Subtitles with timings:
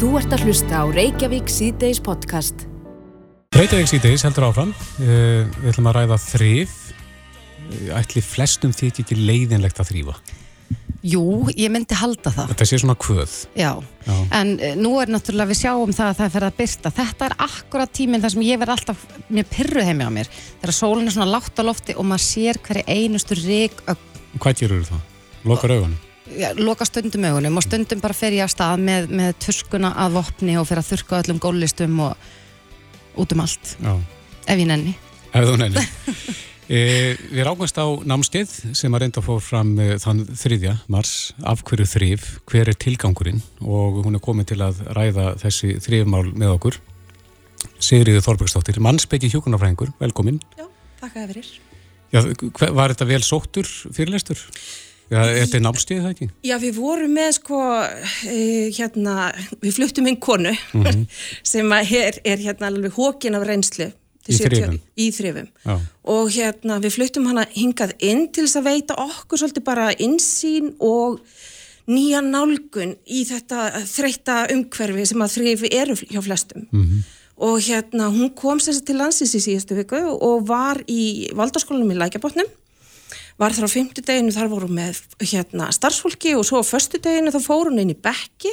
[0.00, 2.62] Þú ert að hlusta á Reykjavík síðdeis podcast.
[3.52, 4.70] Reykjavík síðdeis heldur áfram.
[4.96, 6.72] Uh, við ætlum að ræða þrif.
[7.66, 10.16] Uh, ætli flestum því ekki leiðinlegt að þrýfa.
[11.04, 12.48] Jú, ég myndi halda það.
[12.54, 13.36] Þetta sé svona kvöð.
[13.60, 13.74] Já,
[14.08, 14.16] Já.
[14.40, 16.96] en uh, nú er náttúrulega við sjáum það að það er fyrir að byrta.
[17.02, 20.36] Þetta er akkurat tíminn þar sem ég verð alltaf með pyrru heimi á mér.
[20.62, 23.84] Þegar sólinn er svona látt á lofti og maður sér hverju einustu rík
[24.40, 25.10] Hvað gerur það?
[25.44, 26.06] Lokar augunum?
[26.38, 30.18] Já, loka stundum augunum og stundum bara fer ég af stað með, með tuskuna að
[30.18, 32.28] vopni og fer að þurka öllum gólistum og
[33.18, 33.96] út um allt, Já.
[34.46, 34.94] ef ég nenni.
[35.32, 35.88] Ef þú nefnir.
[36.74, 36.82] e,
[37.32, 40.74] við rákvæmst á námskeið sem að reynda að fór fram e, þann 3.
[40.92, 45.74] mars af hverju þrif, hver er tilgangurinn og hún er komið til að ræða þessi
[45.82, 46.78] þrifmál með okkur.
[47.80, 50.38] Sigriður Þorbergsdóttir, mannsbyggi hjókunarfræðingur, velkomin.
[50.56, 50.68] Já,
[51.02, 51.50] þakka þér fyrir.
[52.10, 54.40] Já, hver, var þetta vel sóttur fyrirlestur?
[55.10, 56.28] Já, þetta er námskeið það ekki?
[56.46, 57.60] Já, við vorum með sko,
[58.30, 58.36] e,
[58.76, 59.14] hérna,
[59.62, 61.06] við fluttum inn konu Mhm.
[61.52, 63.90] sem að er, er hérna alveg hókin af reynslu.
[64.30, 64.80] Í 70 þrifum?
[65.00, 65.46] Í þrifum.
[65.66, 65.76] Já.
[66.14, 70.74] Og hérna, við fluttum hana hingað inn til þess að veita okkur svolítið bara insýn
[70.78, 71.18] og
[71.90, 76.68] nýja nálgun í þetta þreytta umhverfi sem að þrifi eru hjá flestum.
[76.70, 77.02] Mhm.
[77.40, 81.96] Og hérna, hún kom sér til landsins í síðustu viku og var í valdarskólanum í
[81.98, 82.46] Lækjabotnum
[83.40, 87.70] var þar á fymtudeginu, þar voru með hérna starfsfólki og svo á föstudeginu þá fór
[87.70, 88.52] hún inn í bekki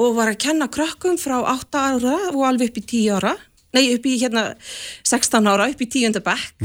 [0.00, 3.34] og var að kenna krökkum frá 8 ára og alveg upp í 10 ára
[3.74, 4.46] nei upp í hérna
[5.06, 6.20] 16 ára upp í 10.
[6.24, 6.64] bekk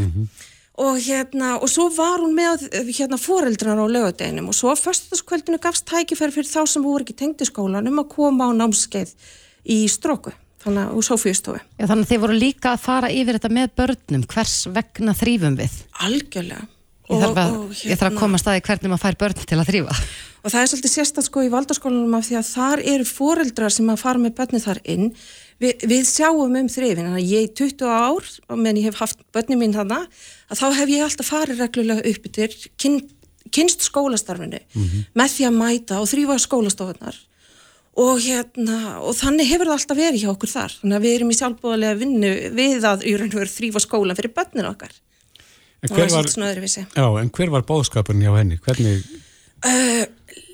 [0.79, 5.59] og hérna og svo var hún með hérna foreldrar á lögadeginum og svo á föstudagskvöldinu
[5.61, 9.15] gafst tækifæri fyrir þá sem voru ekki tengdi skólanum að koma á námskeið
[9.67, 10.31] í stróku
[10.63, 13.75] þannig að úr Sofíustofu Já, þannig að þið voru líka að fara yfir þetta með
[13.79, 15.77] börnum, hvers vegna þrýfum við?
[15.99, 16.67] algjörlega
[17.09, 19.15] Ég þarf, að, Og- og ég þarf að hérna- koma að staði hvernig maður fær
[19.17, 19.93] börn til að þrýfa.
[20.39, 23.87] Og það er svolítið sérstætt sko í valdaskólanum af því að þar eru foreldrar sem
[23.89, 25.13] að fara með börni þar inn.
[25.59, 29.57] Vi, við sjáum um að ég í 20 ár, og meðan ég hef haft börni
[29.57, 30.05] mín þarna,
[30.51, 33.09] að þá hef ég alltaf farið reglulega upp yfir kyn,
[33.51, 34.61] kynst skólastarfinu
[35.17, 37.15] með því að mæta og þrýfa skólastofunar.
[37.97, 40.71] Og, hérna, og þannig hefur það alltaf verið hjá okkur þar.
[40.79, 43.03] Þannig að við erum í sjálfbúðarlega vinnu við að
[43.49, 44.93] þrýfa skólan fyrir börnin okkar.
[45.79, 48.57] En hver er var, já, en hver var bóðskapurinn hjá henni?
[48.65, 49.03] Hvernig,
[49.59, 50.05] Uh,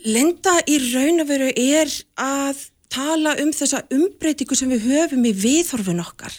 [0.09, 5.33] Linda í raun og veru er að tala um þessa umbreytingu sem við höfum í
[5.37, 6.33] viðhorfin okkar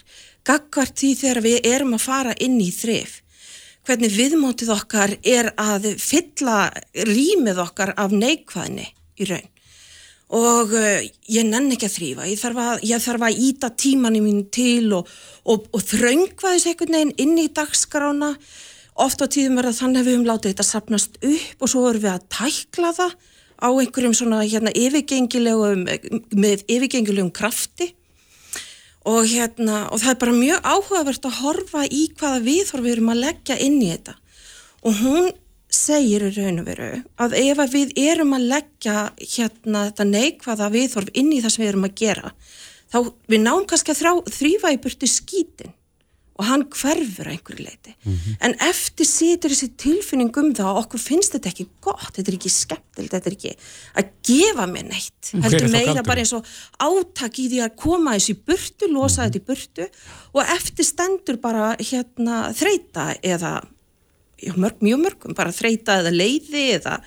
[0.47, 3.21] gagvart því þegar við erum að fara inn í þrif.
[3.87, 6.73] Hvernig viðmótið okkar er að fylla
[7.07, 8.87] rýmið okkar af neikvæðni
[9.23, 9.51] í raun.
[10.35, 14.27] Og uh, ég nenn ekki að þrýfa ég þarf að, ég þarf að íta tímanum
[14.27, 15.11] mín til og,
[15.47, 18.33] og, og þröngva þess einhvern veginn inn í dagskrána
[19.03, 21.85] oft á tíðum er að þannig að við höfum látið þetta sapnast upp og svo
[21.91, 23.15] erum við að tækla það
[23.57, 25.87] á einhverjum svona hérna yfirgengilegum
[26.37, 27.93] með yfirgengilegum krafti.
[29.07, 33.13] Og hérna og það er bara mjög áhugavert að horfa í hvaða viðhorf við erum
[33.13, 34.17] að leggja inn í þetta.
[34.87, 35.29] Og hún
[35.73, 36.89] segir í raun og veru
[37.23, 41.71] að ef við erum að leggja hérna þetta neikvæða viðhorf inn í það sem við
[41.73, 42.33] erum að gera
[42.93, 42.99] þá
[43.33, 45.75] við náum kannski að þrýfa í burtu skítin
[46.37, 47.95] og hann hverfur að einhverju leiti
[48.45, 52.39] en eftir situr þessi tilfinning um það að okkur finnst þetta ekki gott þetta er
[52.39, 53.53] ekki skemmtilegt, þetta er ekki
[53.97, 55.31] að gefa mér neitt.
[55.31, 56.51] Hver er heldur meira bara eins og
[56.83, 59.89] átak í því að koma þessi burtu, losa þetta í burtu.
[60.37, 63.55] Og eftir stendur bara hérna þreita eða
[64.43, 66.99] já, mörg, mjög mörgum, bara þreita eða leiði eða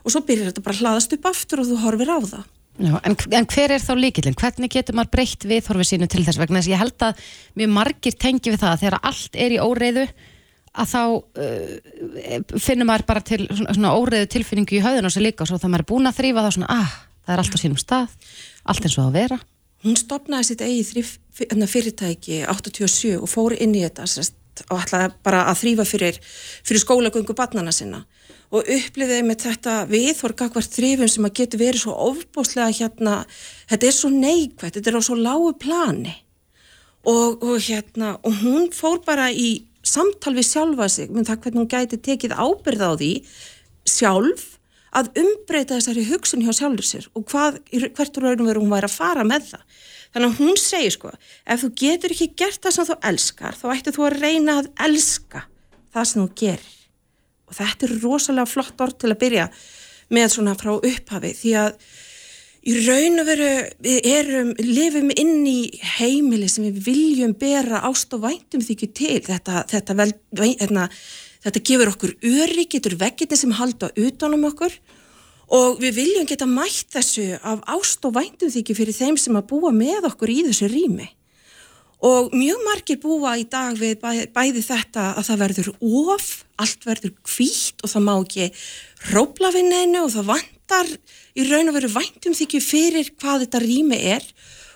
[0.00, 2.48] og svo byrjar þetta bara að hlaðast upp aftur og þú horfir á það
[2.80, 4.36] Já, en, en hver er þá líkillin?
[4.40, 6.62] Hvernig getur maður breytt viðhorfið sínu til þess vegna?
[6.62, 7.24] Þess að ég held að
[7.60, 10.04] mjög margir tengi við það að þegar allt er í óreiðu
[10.70, 11.02] að þá
[11.44, 15.50] uh, finnur maður bara til svona, svona óreiðu tilfinningu í höðun og sér líka og
[15.50, 17.80] svo þegar maður er búin að þrýfa þá svona, ah, það er allt á sínum
[17.80, 18.18] stað,
[18.64, 19.40] allt eins og það að vera.
[19.84, 21.04] hún stopnaði sitt eigi
[21.40, 24.08] hérna, fyrirtæki 87 og fór inn í þetta
[24.50, 26.18] sest, og ætlaði bara að þrýfa fyrir,
[26.64, 28.04] fyrir skólagöngu barnana sinna
[28.50, 33.24] og upplifiði með þetta viðhorg gagvart þrifum sem að getur verið svo ofbóslega hérna,
[33.70, 36.16] þetta er svo neikvægt, þetta er á svo lágu plani
[37.06, 41.60] og, og hérna og hún fór bara í samtal við sjálfa sig, með það hvernig
[41.62, 43.12] hún gæti tekið ábyrð á því
[43.86, 44.58] sjálf
[44.90, 48.90] að umbreyta þessari hugsun hjá sjálfur sér og hvað, hvert úr raunum verður hún væri
[48.90, 49.62] að fara með það.
[50.10, 51.12] Þannig að hún segir sko,
[51.46, 54.70] ef þú getur ekki gert það sem þú elskar, þá ættir þú að reyna að
[54.88, 55.44] elska
[55.94, 56.76] það sem þú gerir.
[57.50, 59.48] Og þetta er rosalega flott orð til að byrja
[60.10, 61.76] með svona frá upphafi því að
[62.60, 63.50] í raun og veru
[63.86, 65.60] við erum, lifum inn í
[65.96, 70.88] heimili sem við viljum bera ást og væntum þykju til þetta, þetta, vel, þetta,
[71.46, 74.74] þetta gefur okkur öri, getur veggirni sem halda utanum okkur
[75.50, 79.48] og við viljum geta mætt þessu af ást og væntum þykju fyrir þeim sem að
[79.50, 81.08] búa með okkur í þessu rými.
[82.06, 86.86] Og mjög margir búa í dag við bæ, bæði þetta að það verður of, allt
[86.88, 88.46] verður kvítt og það má ekki
[89.10, 90.94] róbla við neinu og það vantar
[91.36, 94.24] í raun og veru væntum þykju fyrir hvað þetta rými er.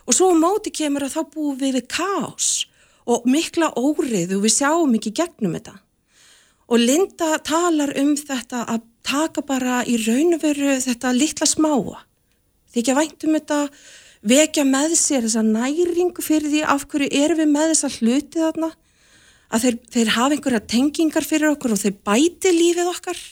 [0.05, 2.51] Og svo á móti kemur að þá búum við við kás
[3.09, 5.79] og mikla órið og við sjáum ekki gegnum þetta.
[6.69, 12.01] Og Linda talar um þetta að taka bara í raun og veru þetta litla smáa.
[12.75, 13.61] Þykja væntum þetta
[14.25, 18.73] vekja með sér þessa næringu fyrir því af hverju erum við með þessa hluti þarna?
[19.55, 23.25] Að þeir, þeir hafa einhverja tengingar fyrir okkur og þeir bæti lífið okkar.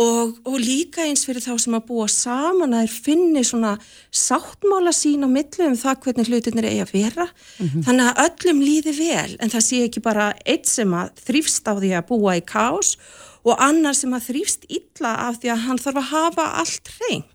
[0.00, 3.74] Og, og líka eins fyrir þá sem að búa saman að þeir finni svona
[4.16, 7.26] sáttmála sín á millu um það hvernig hlutinir eigi að vera.
[7.58, 7.82] Mm -hmm.
[7.84, 11.72] þannig að öllum líði vel en það sé ekki bara eitt sem að þrýfst á
[11.76, 15.80] því að búa í kás og annar sem að þrýfst illa af því að hann
[15.80, 17.28] þarf að hafa allt reynd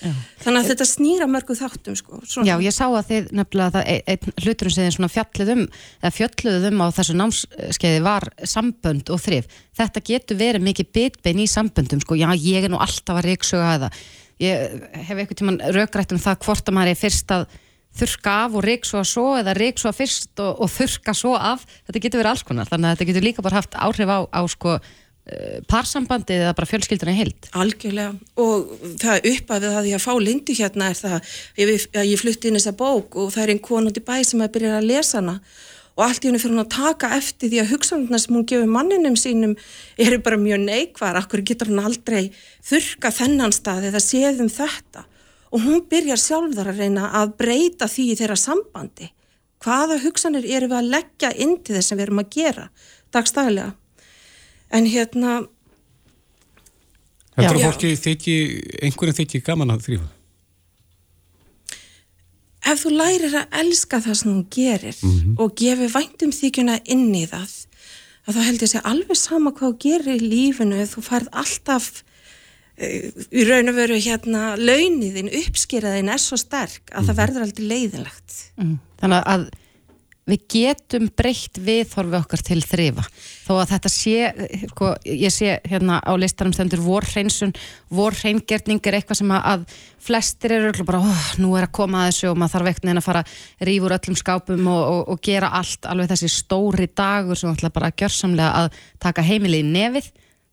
[0.00, 0.12] Já.
[0.40, 2.20] Þannig að þetta snýra mörgu þáttum sko.
[2.24, 2.48] Svona.
[2.48, 5.64] Já, ég sá að þið nefnilega það einn ein, hluturinn sem þið svona fjallið um
[6.00, 9.58] eða fjölluðuð um á þessu námskeiði var sambönd og þrif.
[9.76, 12.16] Þetta getur verið mikið bitbein í samböndum sko.
[12.16, 13.90] Já, ég er nú alltaf að reyksuga eða
[14.40, 17.44] ég hef eitthvað tíman raugrætt um það hvort að maður er fyrst að
[18.00, 21.68] þurka af og reyksuga svo eða reyksuga fyrst og, og þurka svo af.
[21.84, 22.72] Þetta getur verið alls konar.
[22.72, 24.78] Þannig að þetta getur líka bara haft áhrif á, á sko
[25.28, 27.50] Eh, parsambandi eða bara fjölskylduna heilt?
[27.52, 28.14] Algjörlega.
[28.40, 32.48] Og það uppafið að ég að fá lindu hérna er það að ég, ég flutti
[32.48, 35.18] inn þessa bók og það er einn konund í bæ sem að byrja að lesa
[35.20, 35.34] hana.
[35.98, 38.72] Og allt í henni fyrir hún að taka eftir því að hugsanuna sem hún gefur
[38.72, 39.52] manninum sínum
[40.00, 42.30] eru bara mjög neikvar, akkur getur hún aldrei
[42.64, 45.04] þurka þennan stað eða séðum þetta?
[45.52, 49.10] Og hún byrjar sjálf þar að reyna að breyta því í þeirra sambandi.
[49.60, 52.66] Hvaða hugsanir eru við að leggja inn til þess að við erum að gera?
[53.12, 53.74] Dagstæðilega
[54.70, 55.40] en hérna
[57.40, 58.36] Þetta er fólki þykji,
[58.84, 60.08] einhverjum þykji gaman að þrýfa
[62.70, 65.34] Ef þú lærir að elska það sem þú gerir mm -hmm.
[65.40, 67.54] og gefur væntum þykjuna inn í það
[68.26, 71.88] að þá heldur sér alveg sama hvað þú gerir í lífinu þú færð alltaf
[72.78, 77.20] uh, í raun og veru hérna launiðin, uppskýraðin er svo sterk að mm það mhm.
[77.22, 78.78] verður aldrei leiðilegt mm.
[79.00, 79.48] Þannig að
[80.30, 83.04] við getum breytt viðhorfi okkar til þrifa
[83.46, 84.14] þó að þetta sé,
[84.70, 87.54] sko, ég sé hérna á listanum stendur vorhreinsun
[87.92, 89.66] vorhreingerning er eitthvað sem að
[90.00, 93.02] flestir eru bara, oh, nú er að koma að þessu og maður þarf ekkert neina
[93.02, 93.24] að fara
[93.68, 97.90] rífur öllum skápum og, og, og gera allt alveg þessi stóri dagur sem ætla bara
[97.90, 100.10] að gjörsamlega að taka heimilið í nefið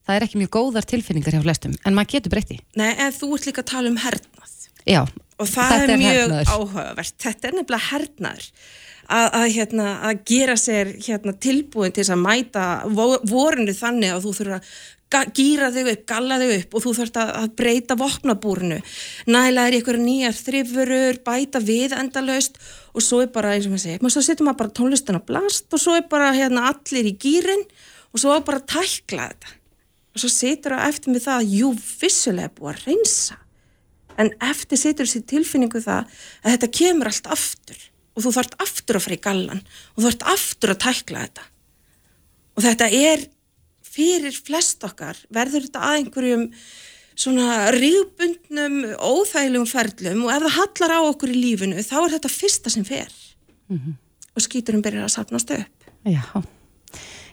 [0.07, 2.59] það er ekki mjög góðar tilfinningar hjá flestum en maður getur breytti.
[2.80, 4.53] Nei, en þú ert líka að tala um hernað.
[4.88, 5.01] Já,
[5.38, 6.51] og það er, er mjög hernaður.
[6.53, 7.15] áhugavert.
[7.23, 8.51] Þetta er nefnilega hernaður
[9.07, 14.36] að, að, hérna, að gera sér hérna, tilbúin til að mæta vorinu þannig að þú
[14.42, 18.80] þurfa að gýra þig upp, galla þig upp og þú þurft að, að breyta vopnabúrinu.
[19.31, 22.59] Næla er ykkur nýjar þrifurur bæta við endalaust
[22.92, 25.27] og svo er bara eins og maður segir, maður svo setur maður bara tónlistin á
[25.31, 27.63] blast og svo er bara hérna allir í gýrin
[28.12, 29.57] og svo er bara tækla þetta.
[30.18, 33.44] Og svo setur það eftir mig það að jú, vissulega búið að reynsa
[34.18, 36.07] en eftir setur þessi tilfinningu það
[36.42, 37.83] að þetta kemur allt aftur
[38.18, 41.48] og þú þart aftur að fara í gallan og þú þart aftur að tækla þetta.
[42.58, 43.25] Og þetta er
[43.88, 46.48] fyrir flest okkar verður þetta að einhverjum
[47.18, 52.34] svona ríðbundnum óþægilegum ferlum og ef það hallar á okkur í lífinu þá er þetta
[52.34, 53.09] fyrsta sem fer.
[53.68, 53.95] Mm -hmm.
[54.36, 55.90] og skýturum byrjar að sapnast upp.
[56.06, 56.24] Já,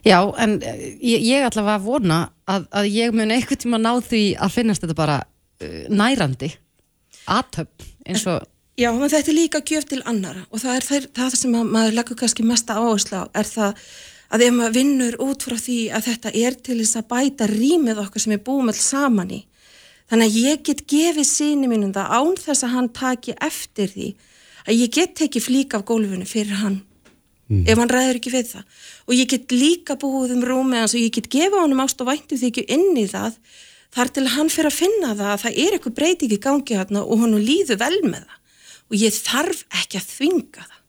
[0.05, 3.93] Já en eh, ég, ég allavega að vona að, að ég mun eitthvað tíma ná
[4.05, 5.21] því að finnast þetta bara
[5.65, 6.51] uh, nærandi.
[7.25, 11.05] Aðtöpp eins og Já, menn þetta er líka gjöf til annara og það er það,
[11.15, 13.85] það sem maður leggur kannski mesta áherslu á er það
[14.35, 18.01] að ef maður vinnur út frá því að þetta er til þess að bæta rýmið
[18.03, 19.41] okkar sem er búin með saman í.
[20.11, 24.11] Þannig að ég get gefið síni mínum það án þess að hann taki eftir því
[24.65, 26.81] að ég get tekið flík af gólfinu fyrir hann
[27.47, 27.65] mm.
[27.71, 28.69] ef hann ræður ekki við það.
[29.07, 32.41] Og ég get líka búið um rúmi og ég get gefa honum ást og væntu
[32.41, 33.39] því ekki inn í það
[33.95, 37.05] þar til hann fyrir að finna það að það er eitthvað breytið í gangi hérna
[37.07, 38.41] og hann líður vel með það
[38.91, 40.81] og ég þarf ekki að þvinga það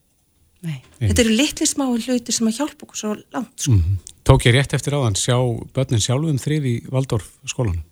[0.65, 0.79] Nei.
[0.97, 3.71] þetta eru litli smá hluti sem að hjálpa okkur svo langt sko.
[3.71, 4.13] mm -hmm.
[4.25, 5.37] Tók ég rétt eftir á þann sjá
[5.73, 7.83] börnin sjálfum þrif í Valdorf skólanum?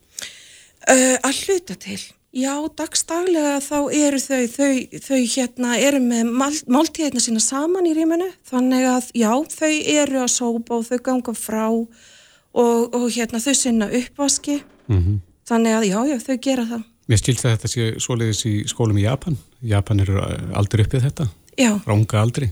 [0.90, 2.02] Uh, að hluta til
[2.34, 4.74] já, dagstaglega þá eru þau þau,
[5.08, 6.32] þau hérna eru með
[6.68, 11.34] máltíðina sína saman í rímanu þannig að já, þau eru að sópa og þau ganga
[11.34, 15.22] frá og, og hérna þau sinna uppvaski mm -hmm.
[15.46, 18.98] þannig að já, já, þau gera það Mér skilst að þetta sé svoleiðis í skólum
[18.98, 19.36] í Japan.
[19.64, 20.20] Japan eru
[20.58, 21.30] aldrei uppið þetta.
[21.60, 21.72] Já.
[21.88, 22.50] Ránga aldrei.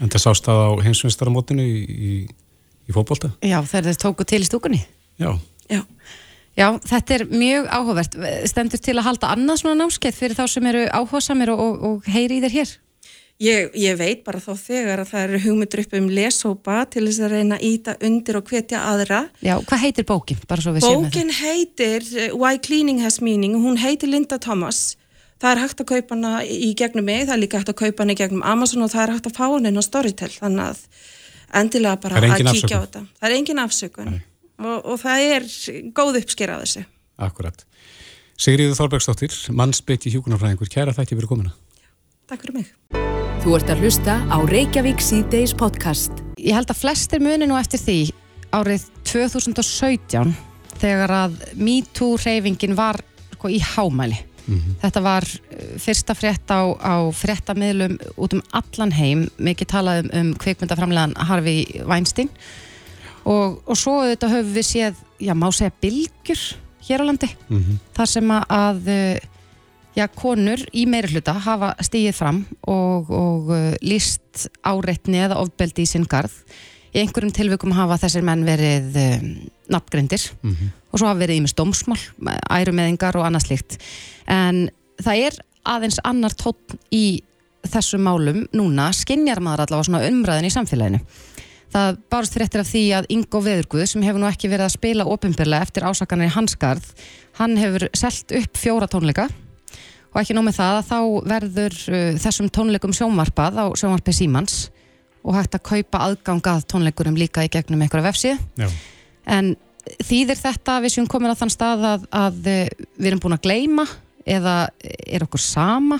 [0.00, 2.12] En það sást það á heimsveinstaramótinu í, í,
[2.88, 3.32] í fókbólta.
[3.44, 4.82] Já, þegar þeir tóku til í stúkunni.
[5.20, 5.34] Já.
[5.70, 5.82] Já.
[6.58, 8.16] Já, þetta er mjög áhugavert.
[8.50, 12.08] Stendur til að halda annað svona námskeið fyrir þá sem eru áhugasamir og, og, og
[12.10, 12.72] heyri í þér hér?
[13.40, 17.22] Ég, ég veit bara þá þegar að það eru hugmyndur upp um leshópa til þess
[17.24, 19.20] að reyna að íta undir og hvetja aðra.
[19.40, 20.42] Já, hvað heitir bókin?
[20.84, 24.98] Bókin heitir uh, Why Cleaning Has Meaning, hún heitir Linda Thomas.
[25.40, 28.04] Það er hægt að kaupa hana í gegnum mig, það er líka hægt að kaupa
[28.04, 30.66] hana í gegnum Amazon og það er hægt að fá hana inn á Storytel, þannig
[30.66, 30.82] að
[31.60, 32.76] endilega bara að kíkja afsökun.
[32.76, 33.02] á þetta.
[33.16, 34.12] Það er engin afsökun
[34.60, 35.48] og, og það er
[35.96, 36.84] góð uppsker af þessu.
[37.20, 37.64] Akkurat.
[38.40, 41.54] Sigriður Þorbergsdóttir, mannsbyggi hjúkunarfræðingur, kæra þætti fyrir komina.
[42.28, 42.70] Takk fyrir mig.
[43.40, 46.12] Þú ert að hlusta á Reykjavík C-Days podcast.
[46.36, 47.98] Ég held að flestir muni nú eftir því
[48.52, 50.34] árið 2017
[50.80, 53.00] þegar að MeToo reyfingin var
[53.34, 54.20] sko, í hámæli.
[54.50, 54.78] Mm -hmm.
[54.82, 60.10] Þetta var uh, fyrsta frétt á, á fréttamiðlum út um allan heim, mikið talað um,
[60.20, 62.28] um kveikmyndaframlegan Harvey Weinstein
[63.24, 66.40] og, og svo þetta höfum við séð, já má segja bilgjur
[66.88, 67.76] hér á landi, mm -hmm.
[67.94, 69.20] þar sem að
[69.96, 75.86] já, konur í meiri hluta hafa stíðið fram og, og uh, líst áreitni eða ofbeldi
[75.86, 76.34] í sinn garð.
[76.90, 79.26] Í einhverjum tilvikum hafa þessir menn verið um,
[79.70, 80.70] nafngrindir mm -hmm.
[80.90, 82.00] og svo hafa verið ímest domsmál,
[82.50, 83.78] ærumeðingar og annað slíkt.
[84.26, 87.22] En það er aðeins annar tótt í
[87.68, 91.00] þessum málum núna, skinjar maður allavega svona umræðin í samfélaginu.
[91.70, 95.06] Það bárst fréttir af því að Ingo Veðurguð sem hefur nú ekki verið að spila
[95.06, 96.88] ofinbyrlega eftir ásakanir í Hansgarð,
[97.38, 99.28] hann hefur selgt upp fjóra tónleika
[100.10, 100.98] og ekki nómið það að þá
[101.30, 104.56] verður uh, þessum tónleikum sjónvarpað á sjónvarpið Símans
[105.24, 108.70] og hægt að kaupa aðgangað tónleikurum líka í gegnum einhverja vefsið
[109.30, 109.54] en
[110.04, 112.62] þýðir þetta við séum komin að þann stað að, að uh,
[112.96, 113.86] við erum búin að gleima
[114.28, 115.98] eða er okkur sama?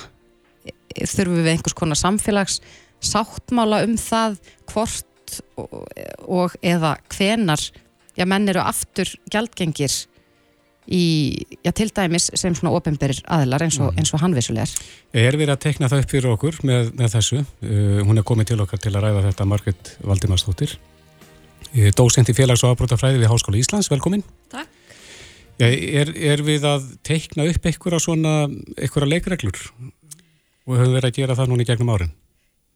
[0.90, 2.58] Þurfum við einhvers konar samfélags
[3.00, 4.36] sáttmála um það
[4.68, 5.86] hvort og,
[6.26, 7.62] og eða hvenar
[8.18, 9.94] já menn eru aftur gjaldgengir
[10.90, 11.04] í,
[11.64, 14.02] já til dæmis sem svona ofinberir aðlar eins og, mhm.
[14.02, 14.72] eins og hann vissulegar.
[15.14, 17.44] Er við að tekna það upp fyrir okkur með, með þessu?
[17.62, 20.76] Uh, hún er komið til okkar til að ræða þetta Margrit Valdimarsdóttir,
[21.70, 24.26] uh, dósend í félags- og afbrótafræði við Háskóla Íslands, velkomin.
[24.52, 24.76] Takk.
[25.60, 28.34] Ja, er, er við að tekna upp einhverja svona,
[28.80, 29.58] einhverja leikreglur
[30.70, 32.14] og höfum við að gera það núna í gegnum árin?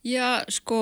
[0.05, 0.81] Já, sko,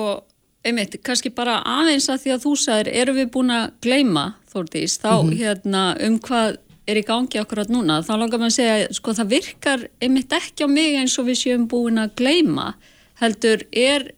[0.67, 4.97] einmitt, kannski bara aðeins að því að þú sagðir, erum við búin að gleima, Þórdís,
[4.99, 5.37] þá mm -hmm.
[5.39, 9.15] hérna um hvað er í gangi okkur átt núna, þá langar maður að segja sko
[9.15, 12.73] það virkar einmitt ekki á mig eins og við séum búin að gleima
[13.21, 14.09] heldur er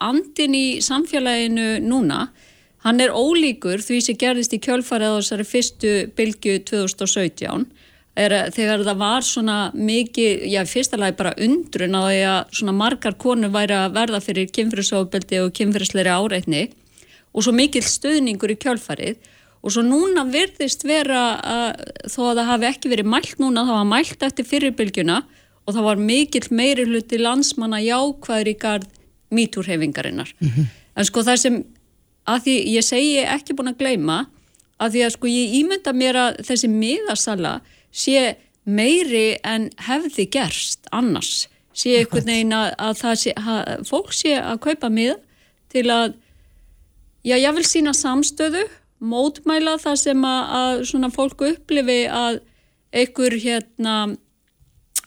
[0.00, 2.28] andin í samfélaginu núna
[2.84, 7.66] hann er ólíkur því sem gerðist í kjölfarið á þessari fyrstu bylgu 2017
[8.14, 12.56] er að þegar það var svona mikið, já fyrsta lagi bara undrun á því að
[12.60, 16.68] svona margar konur væri að verða fyrir kynfyrirsofbeldi og kynfyrirsleiri áreitni
[17.34, 19.32] og svo mikil stöðningur í kjölfarið
[19.64, 23.72] og svo núna virðist vera að þó að það hafi ekki verið mælt núna þá
[23.78, 25.22] var mælt eftir fyrirbylgjuna
[25.64, 28.88] og það var mikill meiri hluti landsmanna jákvæður í gard
[29.34, 30.66] mítúrhefingarinnar mm -hmm.
[30.96, 31.64] en sko það sem
[32.28, 34.26] að því ég segi ekki búin að gleima
[34.78, 37.60] að því að sko ég ímynda mér að þessi miðasala
[37.94, 41.48] sé meiri en hefði gerst annars.
[41.74, 45.16] Sé einhvern veginn að, að það sé að fólk sé að kaupa miða
[45.74, 46.14] til að
[47.26, 48.62] já ég vil sína samstöðu
[49.04, 52.40] mótmæla það sem að, að svona fólk upplifi að
[52.94, 53.96] einhver hérna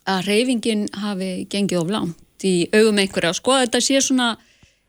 [0.07, 3.33] að reyfingin hafi gengið of langt í augum einhverja.
[3.35, 4.35] Sko þetta sé svona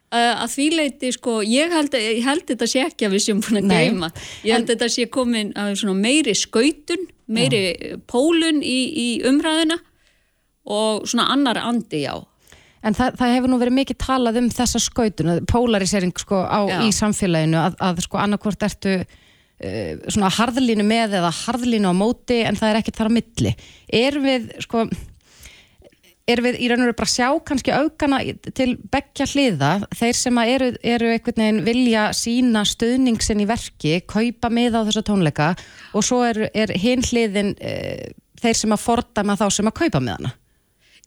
[0.09, 3.61] að því leiti sko ég held, ég held þetta sé ekki að við séum búin
[3.61, 4.09] að geima
[4.47, 7.99] ég held en, þetta sé komin að svona meiri skautun meiri já.
[8.09, 9.77] pólun í, í umræðina
[10.69, 12.15] og svona annar andi já
[12.87, 16.93] En það, það hefur nú verið mikið talað um þessa skautun, polarisering sko á, í
[16.95, 22.59] samfélaginu að, að sko annarkvort ertu uh, svona harðlínu með eða harðlínu á móti en
[22.59, 23.55] það er ekkert þar á milli.
[23.99, 24.85] Er við sko,
[26.29, 28.21] er við í raun og veru bara sjá kannski aukana
[28.55, 34.53] til begja hliða, þeir sem eru, eru einhvern veginn vilja sína stöðningsin í verki, kaupa
[34.55, 35.55] með á þessa tónleika
[35.97, 40.05] og svo er, er hinn hliðin uh, þeir sem að fordama þá sem að kaupa
[40.05, 40.39] með hana?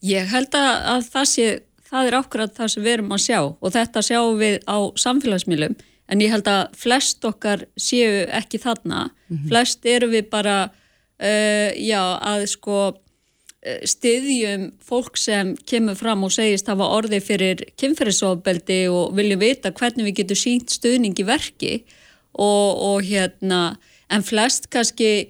[0.01, 1.47] Ég held að, að það sé,
[1.91, 5.77] það er ákveðat það sem við erum að sjá og þetta sjáum við á samfélagsmiðlum.
[6.11, 9.47] En ég held að flest okkar séu ekki þarna, mm -hmm.
[9.47, 16.33] flest eru við bara uh, já, að sko uh, stiðjum fólk sem kemur fram og
[16.33, 21.85] segist hafa orði fyrir kynferðisofbeldi og viljum vita hvernig við getum sínt stuðning í verki.
[22.31, 23.77] Og, og hérna
[24.09, 25.29] en flest kannski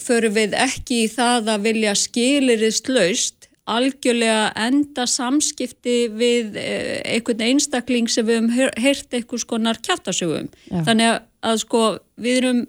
[0.00, 6.70] förum við ekki í það að vilja skilirist laust algjörlega enda samskipti við e,
[7.14, 10.48] einhvern einstakling sem við hefum heyrt eitthvað skonar kjáttasögum.
[10.72, 11.82] Þannig að, að sko
[12.18, 12.62] við erum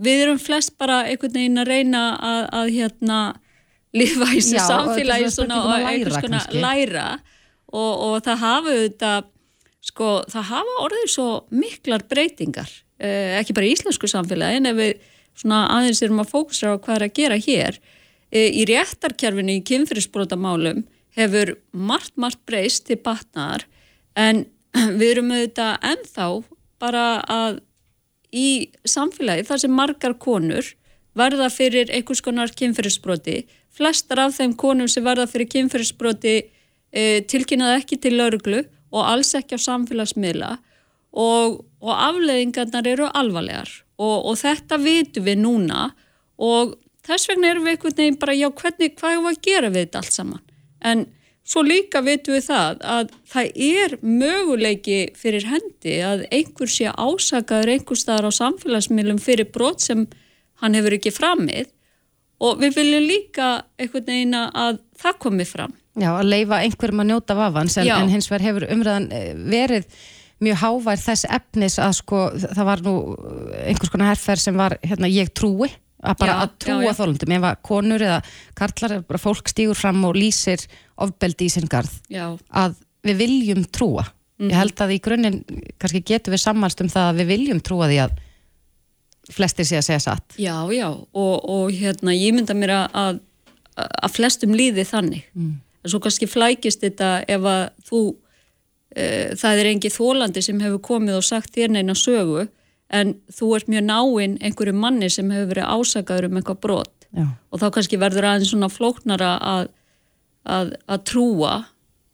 [0.00, 3.20] við erum flest bara einhvern veginn að reyna að, að hérna
[3.96, 7.06] lifa í þessu Já, samfélagi þetta svona og einhvers konar læra.
[7.70, 9.28] Og, og það hafa auðvitað
[9.90, 14.78] sko, það hafa orðið svo miklar breytingar eh, ekki bara í íslensku samfélagi en ef
[14.80, 15.06] við
[15.40, 17.80] svona aðeins erum að fókusra á hvað er að gera hér.
[18.30, 20.84] Eh, í réttarkerfinu í kynfyrirsbrotamálum
[21.18, 23.66] hefur margt, margt breyst til batnaðar
[24.14, 24.44] en
[25.00, 26.28] við erum auðvitað ennþá
[26.80, 27.60] bara að
[28.30, 30.68] í samfélagi þar sem margar konur
[31.18, 33.42] verða fyrir einhvers konar kynferðisbroti
[33.74, 39.34] flestar af þeim konum sem verða fyrir kynferðisbroti e, tilkynnaði ekki til lauruglu og alls
[39.38, 40.52] ekki á samfélagsmiðla
[41.10, 43.70] og, og afleðingarnar eru alvarlegar
[44.00, 45.88] og, og þetta vitum við núna.
[46.40, 46.76] Og
[47.06, 50.02] þess vegna erum við einhvern veginn bara já hvernig, hvað er að gera við þetta
[50.02, 50.44] allt saman?
[50.80, 51.04] En
[51.50, 57.74] svo líka vitum við það að það er möguleiki fyrir hendi að einhver sé ásakaður
[57.74, 60.06] einhver staðar á samfélagsmiðlum fyrir brot sem
[60.62, 61.68] hann hefur ekki framið.
[62.40, 65.76] Og við viljum líka einhvern veginn að það komi fram.
[65.98, 69.88] Já, að leifa einhverjum að njóta vafans en, en hins vegar hefur umræðan eh, verið
[70.40, 72.96] mjög hávær þess efnis að sko það var nú
[73.60, 75.70] einhvers konar herferð sem var hérna ég trúi
[76.00, 78.20] að bara Já, að trúa þólundum ef að konur eða
[78.56, 80.64] karlar eða bara fólk stígur fram og lýsir
[81.00, 84.06] ofbeldi í sinn garð Já, að við viljum trúa.
[84.40, 85.40] Ég held að í grunninn
[85.80, 88.14] kannski getum við sammælst um það að við viljum trúa því að
[89.30, 90.36] flestir sé að segja satt.
[90.40, 93.20] Já, já og, og hérna ég mynda mér að,
[93.76, 95.26] að, flestum líði þannig.
[95.36, 95.58] Mm.
[95.60, 98.00] En svo kannski flækist þetta ef að þú,
[98.90, 102.48] það er engi þólandi sem hefur komið og sagt þér neina sögu
[102.90, 106.96] en þú ert mjög náinn einhverju manni sem hefur verið ásakaður um eitthvað brot.
[107.10, 107.26] Já.
[107.50, 109.70] og þá kannski verður aðeins svona flóknara að,
[110.46, 111.54] að, að trúa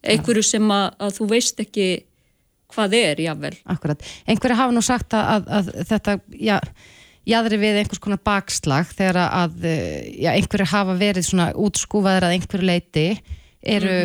[0.01, 1.89] einhverju sem að, að þú veist ekki
[2.73, 3.53] hvað er, jável.
[3.69, 4.05] Akkurat.
[4.25, 6.57] Einhverju hafa nú sagt að, að, að þetta, já,
[7.29, 12.39] jáðri við einhvers konar bakslag þegar að, eh, já, einhverju hafa verið svona útskúfaður að
[12.39, 13.07] einhverju leiti
[13.77, 13.99] eru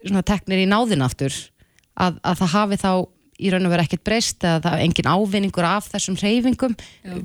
[0.00, 1.36] svona teknir í náðin aftur
[1.96, 2.90] að, að það hafi þá
[3.36, 6.76] í raun og vera ekkert breyst eða það er engin ávinningur af þessum reyfingum.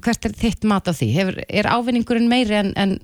[0.04, 1.10] Hvert er þitt mat á því?
[1.16, 2.98] Hefur, er ávinningurinn meiri en, en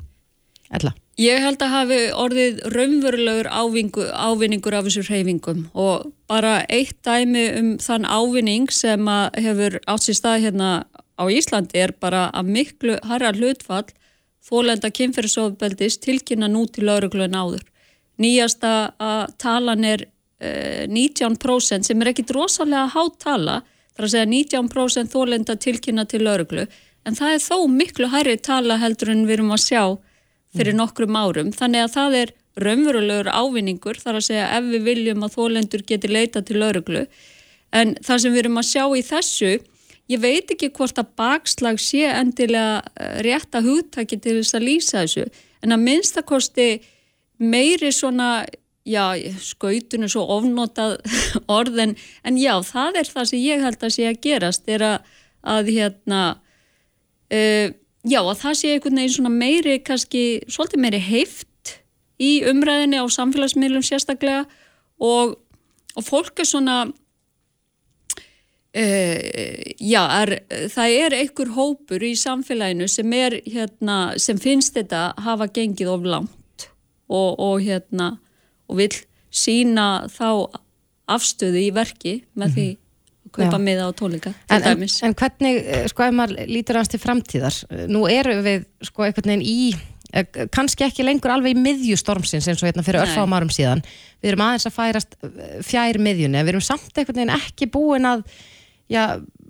[0.75, 0.93] ella?
[1.17, 7.47] Ég held að hafi orðið raunverulegur ávingu, ávinningur af þessu hreyfingum og bara eitt dæmi
[7.57, 10.69] um þann ávinning sem hefur átt sér stað hérna
[11.17, 13.87] á Íslandi er bara að miklu harra hlutfall
[14.45, 17.65] þólenda kynferðisofbeldis tilkynna nú til lauruglu en áður.
[18.21, 18.93] Nýjasta
[19.41, 20.05] talan er
[20.37, 23.61] 19% sem er ekkit rosalega hátt tala,
[23.97, 26.67] þar að segja 19% þólenda tilkynna til lauruglu
[27.07, 29.83] en það er þó miklu hærri tala heldur en við erum að sjá
[30.57, 31.53] fyrir nokkrum árum.
[31.55, 36.11] Þannig að það er raunverulegur ávinningur þar að segja ef við viljum að þólendur geti
[36.11, 37.05] leita til lauruglu.
[37.75, 39.51] En það sem við erum að sjá í þessu,
[40.11, 45.03] ég veit ekki hvort að bakslag sé endilega eh, rétta hugtaki til þess að lýsa
[45.03, 45.27] þessu,
[45.63, 46.69] en að minnstakosti
[47.37, 48.45] meiri svona,
[48.87, 49.03] já,
[49.43, 50.97] skautun er svo ofnotað
[51.59, 55.17] orðin, en já, það er það sem ég held að sé að gerast, er að,
[55.55, 56.21] að hérna,
[57.33, 57.67] uh,
[58.07, 61.75] já, að það sé einhvern veginn svona meiri, kannski, svolítið meiri heift
[62.17, 64.45] í umræðinni á samfélagsmiðlum sérstaklega
[65.03, 65.35] og,
[65.93, 66.77] og fólk er svona,
[68.77, 69.17] uh,
[69.77, 70.37] já, er,
[70.73, 76.07] það er einhver hópur í samfélaginu sem er, hérna, sem finnst þetta hafa gengið of
[76.07, 76.69] langt
[77.07, 78.17] og, og hérna,
[78.67, 78.91] og vil
[79.33, 80.29] sína þá
[81.07, 82.67] afstöðu í verki með því
[83.27, 86.91] að kaupa miða á tónleika En, en, en hvernig, eh, sko, ef maður lítur hans
[86.91, 87.59] til framtíðar,
[87.91, 89.69] nú eru við, sko, einhvern veginn í,
[90.13, 93.83] eh, kannski ekki lengur alveg í miðju stormsins eins og hérna fyrir örfáum árum síðan.
[94.23, 98.09] Við erum aðeins að færast eh, fjær miðjunni, við erum samt einhvern veginn ekki búin
[98.09, 98.25] að,
[98.91, 99.03] já,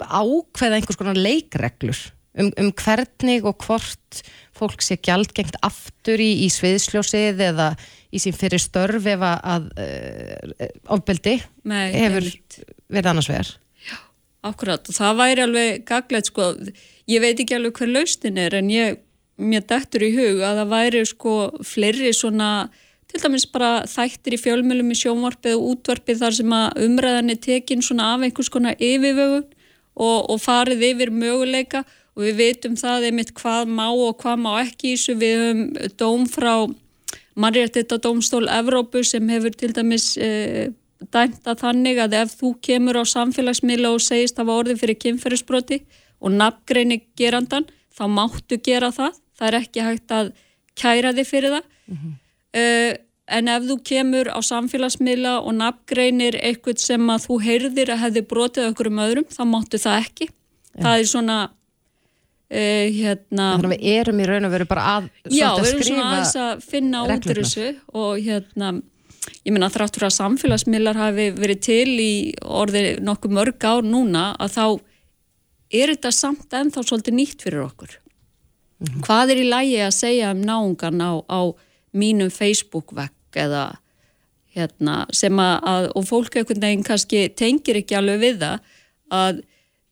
[0.03, 2.01] ákveða einhvers konar leikreglur
[2.41, 4.21] um, um hvernig og hvort
[4.57, 7.71] fólk sé gjaldgengt aftur í, í sviðsljósið eða
[8.13, 12.59] í sín fyrir störf ef að, uh, ofbeldi Nei, hefur einmitt.
[12.87, 13.55] verið annars vegar.
[14.47, 16.51] Akkurat, og það væri alveg gaglegt sko,
[17.09, 18.99] ég veit ekki alveg hver laustin er en ég,
[19.37, 21.33] mér dettur í hug að það væri sko
[21.65, 22.69] fleiri svona,
[23.09, 27.41] til dæmis bara þættir í fjölmjölum í sjónvarpið og útvarpið þar sem að umræðan er
[27.43, 29.45] tekin svona af einhvers konar yfirvögun
[29.97, 31.83] og, og farið yfir möguleika
[32.17, 35.63] og við veitum það einmitt hvað má og hvað má ekki í þessu, við höfum
[35.99, 36.53] dóm frá
[37.37, 40.73] mannréttita dómstól Evrópu sem hefur til dæmis eh,
[41.13, 45.81] dæmt að þannig að ef þú kemur á samfélagsmiðla og segist hafa orðið fyrir kynferðisbroti
[46.17, 49.19] og nafngreini gerandan, þá máttu gera það.
[49.37, 50.31] Það er ekki hægt að
[50.77, 51.67] kæra þig fyrir það.
[52.57, 52.93] uh,
[53.27, 58.25] en ef þú kemur á samfélagsmiðla og nafngreinir eitthvað sem að þú heyrðir að hefði
[58.31, 60.29] brotið okkur um öðrum, þá máttu það ekki.
[60.77, 61.37] Það er svona
[62.51, 65.87] uh, hérna Þannig að við erum í raun og veru bara að, Já, við erum
[65.89, 67.69] svona aðeins að finna út úr þessu
[68.03, 68.73] og hérna,
[69.43, 72.11] ég meina þrátt fyrir að samfélagsmiðlar hafi verið til í
[72.43, 74.65] orði nokkuð mörg ár núna að þá
[75.77, 77.97] er þetta samt ennþá svolítið nýtt fyrir okkur.
[79.03, 81.41] Hvað er í lægi að segja um náungan á, á
[81.97, 83.65] mínum Facebook-vegg eða
[84.57, 88.73] hérna, sem að, og fólk einhvern veginn kannski tengir ekki alveg við það
[89.13, 89.41] að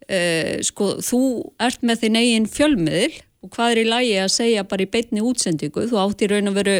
[0.10, 1.22] uh, sko, þú
[1.62, 5.26] ert með þinn eigin fjölmiðl og hvað er í lagi að segja bara í beinni
[5.26, 6.80] útsendingu, þú átt í raun og veru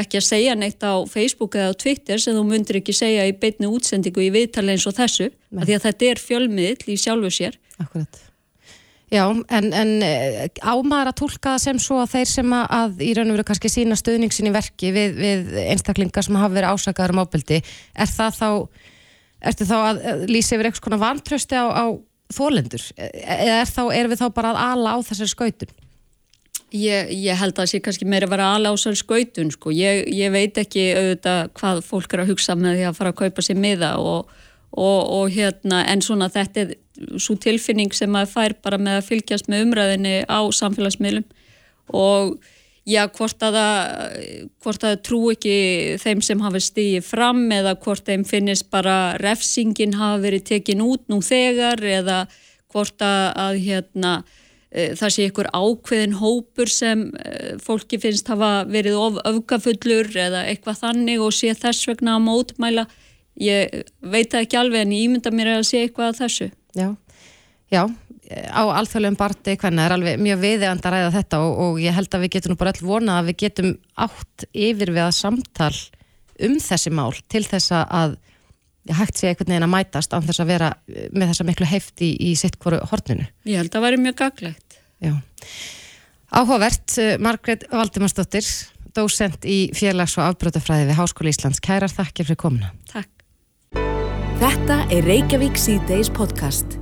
[0.00, 3.34] ekki að segja neitt á Facebook eða á Twitter sem þú myndir ekki segja í
[3.38, 7.32] beinni útsendingu í viðtali eins og þessu, af því að þetta er fjölmiðl í sjálfu
[7.34, 7.56] sér.
[7.82, 8.20] Akkurat.
[9.10, 12.66] Já, en, en eh, á maður að tólka það sem svo að þeir sem að,
[12.76, 16.54] að í raun og veru kannski sína stuðningsin í verki við, við einstaklingar sem hafa
[16.54, 17.58] verið ásakaður um ábyldi,
[17.98, 18.50] er það þá,
[19.50, 21.84] ertu þá að lýsa yfir eitthvað svona vantrösti á, á
[22.34, 22.82] þólendur?
[22.96, 25.72] Eða er þá, erum við þá bara að ala á þessari skautun?
[26.70, 29.72] Ég, ég held að það sé kannski meira að vera alásar skautun sko.
[29.74, 33.18] Ég, ég veit ekki auðvitað hvað fólk er að hugsa með því að fara að
[33.24, 34.30] kaupa sér miða og,
[34.70, 36.76] og, og hérna en svona þetta er
[37.18, 41.26] svo tilfinning sem maður fær bara með að fylgjast með umræðinni á samfélagsmiðlum
[41.98, 42.38] og
[42.90, 43.56] já hvort að
[44.82, 45.56] það trú ekki
[46.02, 51.06] þeim sem hafa stíið fram eða hvort þeim finnist bara refsingin hafa verið tekin út
[51.10, 52.24] nú þegar eða
[52.70, 54.12] hvort að, að hérna
[54.70, 60.44] e, það sé ykkur ákveðin hópur sem e, fólki finnst hafa verið of öfgafullur eða
[60.50, 62.86] eitthvað þannig og sé þess vegna að mótmæla.
[63.40, 66.50] Ég veit það ekki alveg en ég ímynda mér að sé eitthvað að þessu.
[66.76, 66.88] Já,
[67.72, 67.82] já,
[68.30, 72.14] á alþjóðlegum barti hvernig er alveg mjög viðeigandi að ræða þetta og, og ég held
[72.14, 73.70] að við getum nú bara öll vonað að við getum
[74.06, 75.76] átt yfir við að samtal
[76.40, 78.18] um þessi mál til þess að
[78.96, 80.70] hægt sé einhvern veginn að mætast án þess að vera
[81.12, 83.26] með þessa miklu hefti í, í sitt hvoru horninu.
[83.48, 84.80] Ég held að það væri mjög gaglegt.
[85.04, 85.14] Já.
[86.30, 88.46] Áhugavert, uh, Margrét Valdimarsdóttir,
[88.96, 91.62] dósent í félags- og afbrotafræði við Háskóli Íslands.
[91.62, 92.74] Kærar þakkir fyrir komuna.
[92.90, 93.10] Takk.
[94.40, 96.79] Þetta er Reykjavík C-Days podcast.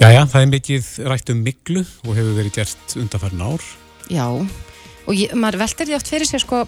[0.00, 3.64] Jæja, það er mikið rætt um miklu og hefur verið gert undanfærin ár.
[4.12, 6.62] Já, og ég, maður veltir því oft fyrir sér sko,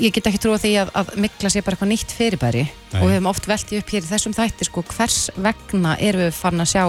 [0.00, 3.00] ég get ekki trúa því að, að mikla sé bara eitthvað nýtt fyrirbæri Nei.
[3.00, 6.38] og við hefum oft því upp hér í þessum þætti sko, hvers vegna erum við
[6.38, 6.84] farin að sjá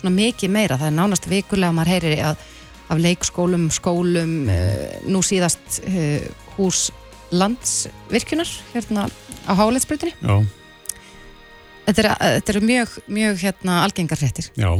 [0.00, 2.42] svona mikið meira, það er nánast vikulega að maður heyrir að,
[2.90, 6.26] af leikskólum, skólum, uh, nú síðast uh,
[6.58, 6.88] hús
[7.34, 9.08] landsvirkjunar hérna
[9.48, 10.14] á Háleitsbrutinni.
[10.20, 10.44] Já,
[11.84, 12.06] Þetta er,
[12.38, 14.46] þetta er mjög, mjög hérna, algengar fréttir.
[14.56, 14.70] já.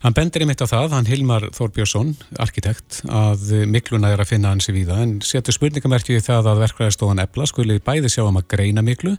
[0.00, 4.70] Hann bendir einmitt á það, hann Hilmar Þórbjörnsson, arkitekt, að mikluna er að finna hans
[4.70, 8.48] í víða en setur spurningamerkju í það að verkvæðarstofan Ebla skuli bæði sjá um að
[8.54, 9.16] greina miklu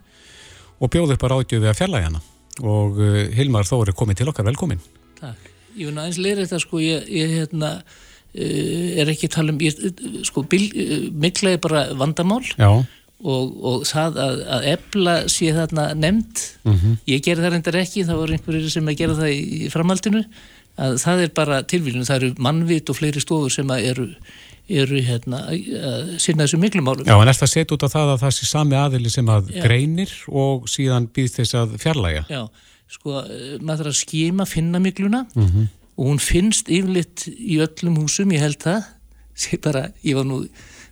[0.82, 2.24] og bjóða upp að ráðgjöfi að fjalla hana.
[2.58, 4.82] Og uh, Hilmar Þór er komið til okkar, velkomin.
[5.20, 5.48] Takk.
[5.78, 9.62] Ég vil aðeins leira þetta sko, ég, ég hérna, uh, er ekki að tala um,
[9.62, 9.78] ég,
[10.26, 10.64] sko, bil,
[11.14, 12.82] mikla er bara vandamál Já,
[13.24, 16.42] og, og það að, að ebla sé þarna nefnd,
[17.10, 20.20] ég gerði það reyndar ekki, það voru einhverjir sem að gera það í, framhaldinu,
[20.78, 24.06] að það er bara tilvílun, það eru mannvit og fleiri stofur sem að eru,
[24.68, 27.08] eru hérna, að sinna þessu miklumálum.
[27.08, 29.50] já, en er það sett út á það að það sé sami aðili sem að
[29.50, 29.62] Já.
[29.66, 32.24] greinir og síðan býð þess að fjarlæga.
[32.30, 32.44] Já,
[32.94, 35.24] sko, eh, maður þarf að skima finna mikluna
[35.98, 38.84] og hún finnst yfirleitt í öllum húsum, ég held það
[39.34, 40.44] sé bara, ég var nú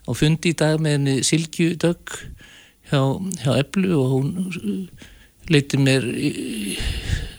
[0.06, 2.14] á fundi í dag með henni Silkju Dögg
[2.90, 3.00] hjá,
[3.42, 5.06] hjá Eblu og hún uh,
[5.50, 6.30] leiti mér í,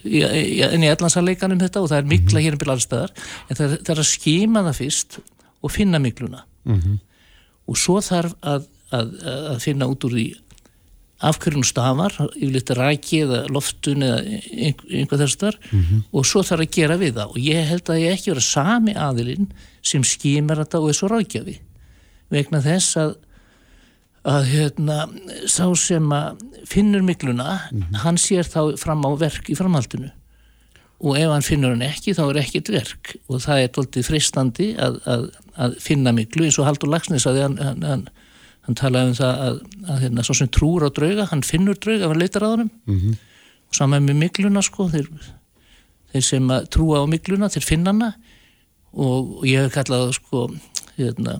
[0.07, 0.21] í,
[0.91, 3.13] allansalleikanum þetta og það er mikla hér um byrja allstæðar
[3.49, 5.19] en það, er- það er að skima það fyrst
[5.63, 6.43] og finna mikluna
[7.67, 9.13] og svo þarf að, að,
[9.53, 10.25] að finna út úr því
[11.27, 15.55] af hverjum stafar, yfirleitt ræki eða loftun eða einhver þess þar
[16.13, 17.31] og svo þarf að gera við það.
[17.33, 19.47] Og ég held að ég ekki vera sami aðilinn
[19.81, 21.55] sem skimar þetta og er svo ráðgjafi
[22.33, 23.15] vegna þess að
[24.27, 25.05] að hérna,
[25.47, 27.61] sá sem að finnur mikluna,
[28.03, 30.09] hann sér þá fram á verk í framhaldinu.
[30.97, 33.13] Og ef hann finnur hann ekki þá er ekkert verk.
[33.29, 37.39] Og það er doldið fristandi að, að, að finna miklu eins og Haldur Lagsnes að
[37.45, 38.05] hann, hann, hann,
[38.67, 42.09] hann talaði um það að, að hérna, svo sem trúur á drauga, hann finnur drauga,
[42.09, 42.71] hann leitar á honum.
[43.67, 45.07] Og saman með mikluna sko þeir,
[46.11, 48.15] þeir sem að trúa á mikluna, þeir finna hana.
[48.97, 50.49] Og, og ég hef kallað sko
[50.97, 51.37] hérna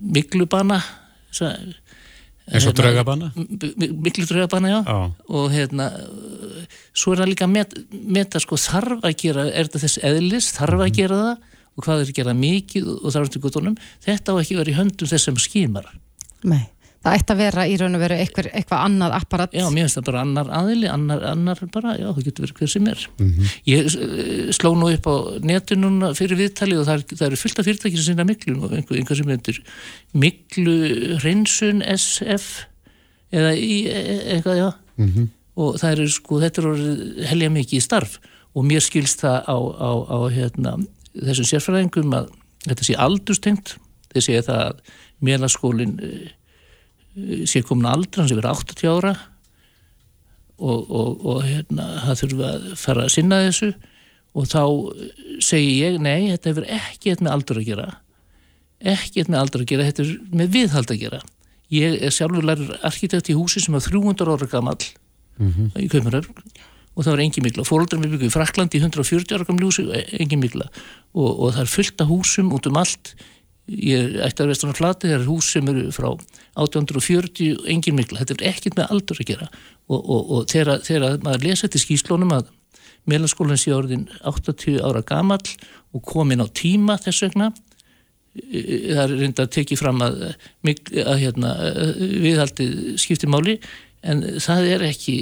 [0.00, 0.80] miklubana
[2.46, 2.76] Eins og
[3.34, 4.80] m- miklu draugabanna, já.
[4.86, 4.98] Já.
[5.34, 5.88] og hérna
[6.94, 10.52] svo er það líka að met, meta sko þarf að gera, er þetta þess eðlis
[10.54, 11.40] þarf að gera það?
[11.76, 13.74] Og hvað er að gera mikið og þarf til gutunum,
[14.06, 15.90] þetta á ekki að vera í höndum þess sem skimar.
[16.46, 16.62] Nei,
[17.04, 19.98] það ætti að vera í raun og veru eitthvað, eitthvað annað apparat Já, mér finnst
[19.98, 23.04] það bara annar aðili, annar, annar bara, já, það getur verið hver sem er.
[23.68, 25.14] Ég uh, sló nú upp á
[25.46, 28.56] netinu núna fyrir viðtalið og það, er, það eru fullt af fyrirtækir sem sinna miklu
[28.58, 29.60] og einhver, einhver sem heitir
[30.16, 30.76] miklu
[31.20, 32.48] hreinsun SF
[33.34, 34.68] eða í, e, e, eitthvað, já.
[35.56, 38.18] Og það eru sko, þetta er orðið helja mikið í starf
[38.56, 40.76] og mér skilst það á, á, á hérna,
[41.16, 42.30] þessum sérfræðingum að
[42.66, 43.76] þetta sé aldurstengt,
[44.12, 44.94] þeir segja það að
[45.26, 45.94] mélaskólinn
[47.48, 49.12] sé komin aldra, hann sé verið 80 ára
[50.56, 53.70] og, og, og hérna, það þurfa að fara að sinna þessu.
[54.36, 54.62] Og þá
[55.44, 57.86] segi ég, nei, þetta hefur ekki eitthvað með aldur að gera.
[58.80, 61.20] Ekki eitthvað með aldur að gera, þetta er með viðhald að gera.
[61.72, 64.90] Ég er sjálfur lærur arkitekt í húsi sem er 300 ára gamall
[65.76, 66.36] í Kauparöfn
[66.96, 69.84] og það var engin mikla, fóröldrar við byggum í Fraklandi í 140 ára gamlu húsi,
[70.16, 70.68] engin mikla
[71.12, 73.12] og, og það er fullt af húsum út um allt
[73.66, 78.20] ég ætti að vestan á flati það er hús sem eru frá 1840 engin mikla,
[78.22, 81.84] þetta er ekkert með aldur að gera og, og, og þegar, maður lesa þetta í
[81.84, 82.52] skýslónum að
[83.06, 85.44] meðlanskólan sé orðin 80 ára gamall
[85.94, 87.52] og komin á tíma þess vegna
[88.36, 90.22] það er reynda að tekið fram að,
[90.66, 91.52] að hérna,
[91.96, 92.66] viðhaldi
[93.00, 93.56] skipti máli
[94.06, 95.14] en það er ekki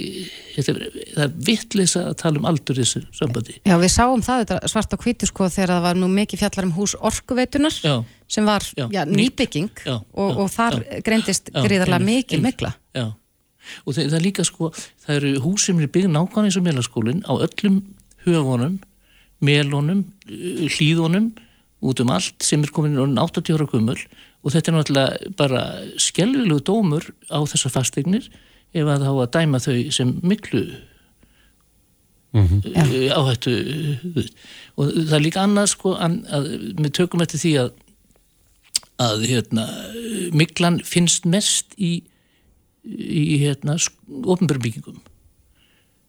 [0.59, 0.81] er,
[1.15, 3.57] það er vittlisa að tala um aldur þessu sambandi.
[3.63, 6.69] Já, við sáum það þetta, svart á kvítu sko þegar það var nú mikið fjallar
[6.69, 7.95] um hús orkuveitunar Já.
[8.29, 11.03] Sem var Já, já, nýbygging Já, og, já, og þar já.
[11.07, 12.75] greindist einmitt, mikil mikla.
[13.85, 14.71] Og það, það er líka sko,
[15.05, 17.81] það eru hús sem eru byggð nákvæmlega eins og meðlaskólinn á öllum
[18.25, 18.79] höfunum,
[19.45, 21.33] melunum, hlýðunum,
[21.85, 23.99] út um allt sem er komin orðin 80 ára gummul
[24.45, 25.63] og þetta er náttúrulega bara
[26.01, 28.29] skelvilegu dómur á þessar fasteignir
[28.75, 30.63] ef að þá að dæma þau sem miklu
[32.35, 32.57] uh,
[33.19, 34.29] áhættu uh,
[34.81, 37.73] og það er líka annað sko að, að við tökum eftir því að
[39.03, 39.67] að hérna,
[40.37, 41.97] miklan finnst mest í,
[42.85, 43.77] í hérna,
[44.07, 45.01] ofnbjörnbyggingum.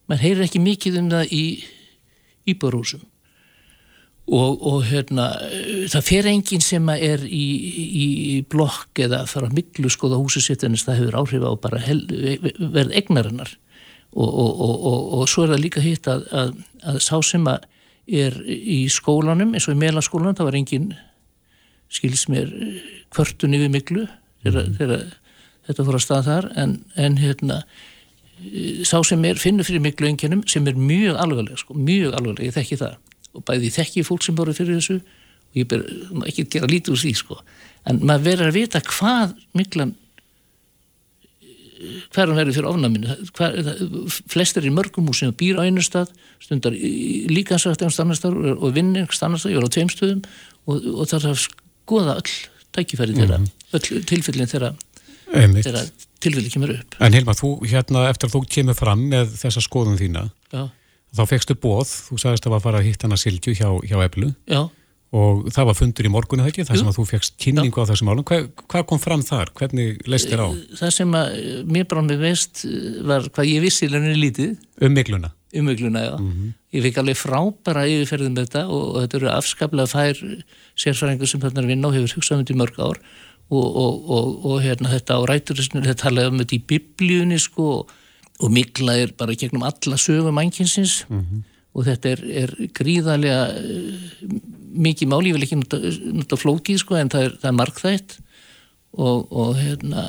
[0.05, 1.43] Man heyrir ekki mikið um það í
[2.45, 3.03] íbárhúsum
[4.25, 5.27] og, og hérna,
[5.91, 7.45] það fer enginn sem að er í,
[7.85, 8.07] í
[8.49, 12.01] blokk eða fara að miklu skoða húsi sitt en það hefur áhrif á bara hel,
[12.57, 13.53] verð egnarinnar
[14.15, 14.85] og, og,
[15.19, 16.53] og, svo er það líka hitt að, að,
[16.87, 17.67] að sá sem að
[18.05, 20.89] er í skólanum eins og í melaskólanum það var enginn
[21.95, 22.51] skils mér
[23.13, 24.05] kvörtun yfir miklu
[24.43, 25.03] þegar, þegar
[25.67, 26.49] þetta fór að stað þar.
[26.61, 27.61] En, en hérna
[28.85, 32.57] sá sem er, finnur fyrir miklu enginum sem er mjög alveglega, sko, mjög alveglega ég
[32.57, 32.97] þekki það.
[33.35, 35.85] Og bæði þekki fólk sem voru fyrir þessu og ég ber
[36.27, 37.39] ekki gera lítið úr því sko.
[37.87, 39.95] En maður verður að vita hvað miklan
[41.85, 43.57] hver hann verður fyrir ofnaminu hver,
[44.31, 48.71] flest er í mörgum hús sem býr á einu stað stundar líkansvægt einn stannastar og
[48.75, 50.23] vinnir stannastar, ég var á tveim stöðum.
[50.65, 51.45] Og, og það er að
[51.85, 52.35] skoða öll
[52.75, 53.39] tækifæri þeirra,
[53.77, 54.71] öll tilfellin þeirra,
[55.31, 55.83] þeirra
[56.23, 56.97] tilfelli kemur upp.
[57.03, 60.63] En Hilma, þú hérna eftir að þú kemur fram með þessa skoðun þína, já,
[61.15, 63.99] þá fegstu bóð, þú sagðist að var að fara að hitta hana Silju hjá, hjá
[64.07, 64.33] Eblu.
[64.49, 64.65] Já,
[65.15, 67.89] og það var fundur í morgun eða ekki, þar sem að þú fegst kynningu á
[67.91, 68.25] þessum álum.
[68.27, 69.51] Hvað, hvað kom fram þar?
[69.55, 70.47] Hvernig leist þér á?
[70.81, 72.65] það sem að eh, mér bara með veist
[73.07, 74.57] var hvað ég vissi í launinni lítið.
[74.83, 75.31] Um mikluna.
[75.55, 76.15] umögluna, já.
[76.75, 80.23] Ég fikk alveg frábæra yfirferðin með þetta og, og þetta eru afskaplega fær
[80.81, 83.01] sérfræðingur sem þarna er að vinna og hefur hugsað um þetta í mörg ár.
[83.45, 87.67] Og, og, og, og hérna, þetta á rætur þetta talaði um þetta í biblíunni sko
[87.85, 91.03] og mikla er bara gegnum alla sögum mænkinsins
[91.75, 94.35] og þetta er, er gríðarlega uh,
[94.75, 95.79] mikið máli, ég vil ekki nota,
[96.15, 98.17] nota flókið sko en það er, það er markþætt
[98.95, 100.05] og, og hérna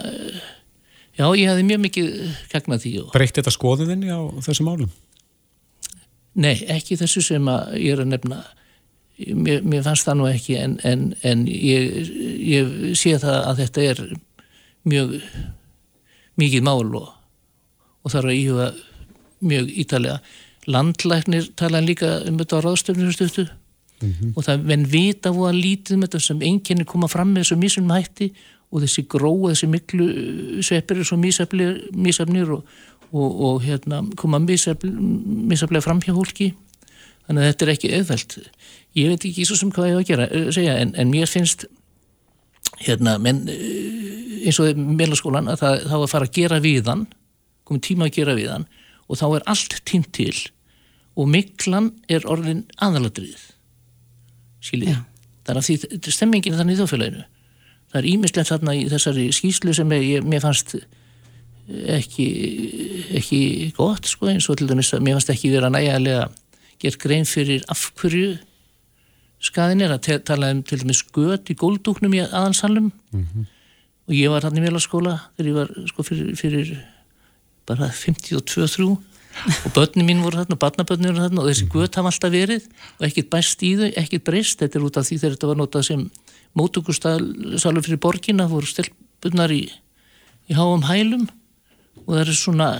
[1.17, 2.13] já, ég hefði mjög mikið
[2.53, 4.95] gagnað því og Breytti þetta skoðuðinni á þessum álum?
[6.37, 8.43] Nei, ekki þessu sem ég er að nefna.
[9.17, 12.11] Mér, mér fannst það nú ekki en, en, en ég,
[12.45, 14.03] ég sé það að þetta er
[14.85, 15.15] mjög
[16.37, 17.07] mikið mál og,
[18.05, 18.67] og þarf að íhuga
[19.47, 20.19] mjög ítalega
[20.67, 23.47] landlæknir tala líka um þetta á ráðstöfnir stöftu
[24.37, 27.59] og það venn vita voru að lítið um þetta sem einkenni koma fram með þessu
[27.61, 28.29] mísunum hætti
[28.69, 30.07] og þessi gróa, þessi miklu
[30.67, 32.67] sveppir er svo mísafnir og,
[33.17, 36.53] og, og hérna, koma mísaflega fram hjá fólki.
[37.27, 38.37] Þannig að þetta er ekki auðvelt.
[38.97, 41.31] Ég veit ekki svo sem hvað ég á að gera eh, segja, en, en mér
[41.31, 41.67] finnst
[42.85, 47.07] hérna, menn eh, eins og meðlaskólan að það, var að fara að gera við hann
[47.67, 48.69] komið tíma að gera við hann
[49.07, 50.35] og þá er allt tímt til
[51.17, 53.41] og miklan er orðin aðaladrið
[54.63, 55.03] skiljið
[55.47, 57.25] er að því þetta er stemmingin þannig í þjóðfélaginu.
[57.87, 60.75] Það er ímislegt þarna í þessari skýslu sem ég, mér fannst
[61.67, 62.27] ekki,
[63.19, 63.41] ekki
[63.77, 66.29] gott sko eins og til dæmis að mér fannst ekki vera nægilega
[66.83, 68.37] gert grein fyrir af hverju
[69.43, 69.97] skaðin er.
[69.97, 72.93] Að tala um til dæmis göt í góldúknum í aðansalum
[74.07, 76.73] og ég var hann í mjölaskóla þegar ég var sko fyrir, fyrir
[77.67, 82.13] bara 52-3 og börnum mín voru þarna og barnabörnum voru þarna og þessi göt hafa
[82.13, 82.69] alltaf verið
[83.01, 84.61] og ekkert bæst í þau, ekkert breyst.
[84.61, 86.07] Þetta er út af því þegar þetta var notað sem
[86.57, 89.67] mótugustalur fyrir borgina voru stelpunar í,
[90.49, 91.27] í háum hælum
[92.07, 92.71] og það eru svona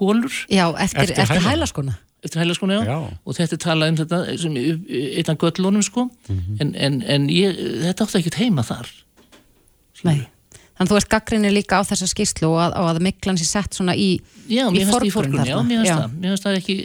[0.00, 2.84] hólur Já, eftir, Eftir eftir hælaskona eftir hælaskona, já.
[2.84, 2.98] Já.
[3.24, 6.10] og þetta er talað um þetta sem eitt af göllunum sko.
[6.60, 7.56] En, en, en ég,
[7.86, 8.90] þetta átti ekkert heima þar.
[10.04, 10.18] Nei.
[10.80, 13.76] Þannig að þú ert gaggrinni líka á þessa skýrslu og að, að miklan sé sett
[13.76, 14.14] svona í
[14.48, 16.14] Já, mér finnst það í forgrunn já, mér finnst það.
[16.16, 16.76] Mér finnst það ekki,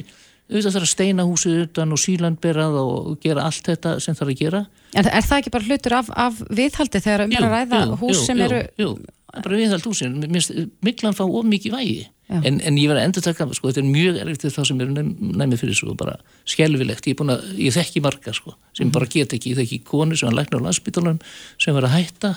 [0.50, 4.42] auðvitað þarf að steina húsið utan og sílandberað og gera allt þetta sem þarf að
[4.42, 4.62] gera.
[4.96, 8.44] En er það ekki bara hlutur af, af viðhaldi þegar um að ræða hús sem
[8.44, 10.54] eru Jú, það er bara viðhald Mér finnst
[10.86, 12.04] miklan fá of mikið vægi.
[12.26, 15.10] En, en ég verði að endur taka, sko, þetta er mjög fyrir þá sem næm,
[15.38, 16.16] næmið fyrir svo bara
[16.50, 19.78] skelvilegt, ég er búin að, ég þekki marga sko, sem bara get ekki, ég þekki
[19.86, 21.20] konu sem hann læknar á landsbytalunum
[21.62, 22.32] sem var að hætta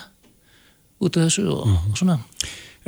[1.01, 2.19] út af þessu og, og svona.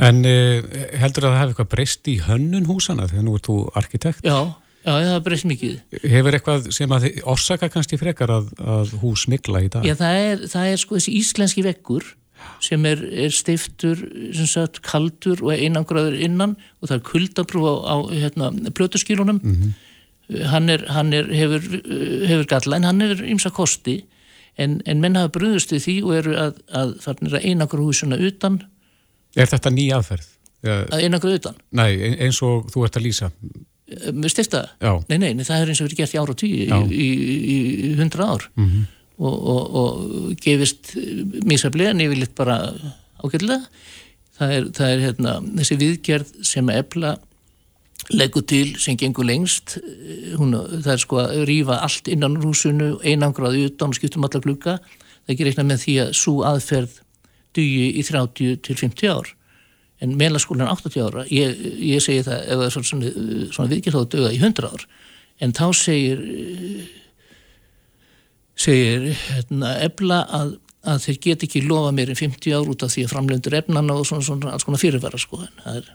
[0.00, 0.60] En uh,
[1.00, 4.28] heldur að það hefði eitthvað breyst í hönnun húsana þegar nú ert þú arkitekt?
[4.28, 4.38] Já,
[4.84, 5.74] já, það er breyst mikið.
[6.04, 9.88] Hefur eitthvað sem að orsaka kannski frekar að, að hús mikla í dag?
[9.88, 12.12] Já, það er, það er sko þessi íslenski veggur
[12.60, 14.00] sem er, er stiftur
[14.36, 19.40] sem sagt kaldur og einangraður innan og það er kuldabrú á, á hérna, plötuskílunum
[20.52, 21.64] hann, er, hann er, hefur,
[22.28, 23.96] hefur galla en hann hefur ymsa kosti
[24.60, 28.60] en, en menn hafa bröðust við því og eru að, að að einangra húsuna utan.
[29.38, 30.28] Er þetta ný aðferð?
[30.92, 31.54] Að einangra utan?
[31.72, 33.30] Nei, ein- eins og þú ert að lýsa.
[34.12, 34.92] með stifta Já.
[35.08, 37.06] nei, nei, nei, það er eins og verið gert í ára og tíu í,
[37.98, 38.44] hundra ár
[39.20, 40.94] og, og, og gefist
[41.46, 42.60] mísaflega en yfirleitt bara
[43.20, 43.60] ágætlega.
[44.40, 47.18] Það er, það er hérna, þessi viðgerð sem ebla
[48.08, 49.76] leggur til sem gengur lengst.
[50.38, 54.78] Hún, það er sko að rýfa allt innan húsinu, einangraði utan og skiptum alla glugga,
[54.80, 56.96] það er ekki reikna með því að svo aðferð
[57.56, 59.34] dugi í 30 til 50 ár.
[60.00, 61.26] En meðlaskólan er 80 ára.
[61.28, 63.10] Ég, ég segi það ef það er svona,
[63.52, 64.86] svona, viðgerð þá döga í 100 ár.
[65.44, 66.22] En þá segir
[68.60, 70.52] segir hérna, ebla að,
[70.88, 73.96] að þeir get ekki lofa mér en 50 ár út af því að framlöndur efnana
[73.96, 75.90] og svona, svona alls konar fyrirvara sko en það er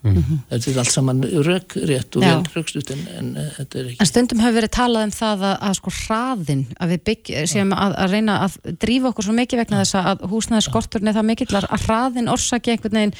[0.00, 2.38] þetta er allt saman rök rétt og Já.
[2.54, 5.56] rökstut en, en uh, þetta er ekki En stundum hefur verið talað um það að,
[5.68, 9.60] að sko hraðin, að við bygg, séum að, að reyna að drífa okkur svo mikið
[9.60, 13.14] vegna þess að húsnæði skorturni er það mikill að að hraðin orsaki einhvern veginn,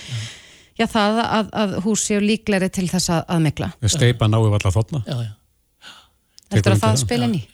[0.81, 3.71] já það að, að hús séu líklegri til þess að, að mikla.
[3.85, 5.05] Steipa náu allar þotna?
[5.05, 5.37] já, já.
[6.51, 7.45] Þetta er að það spila inn í.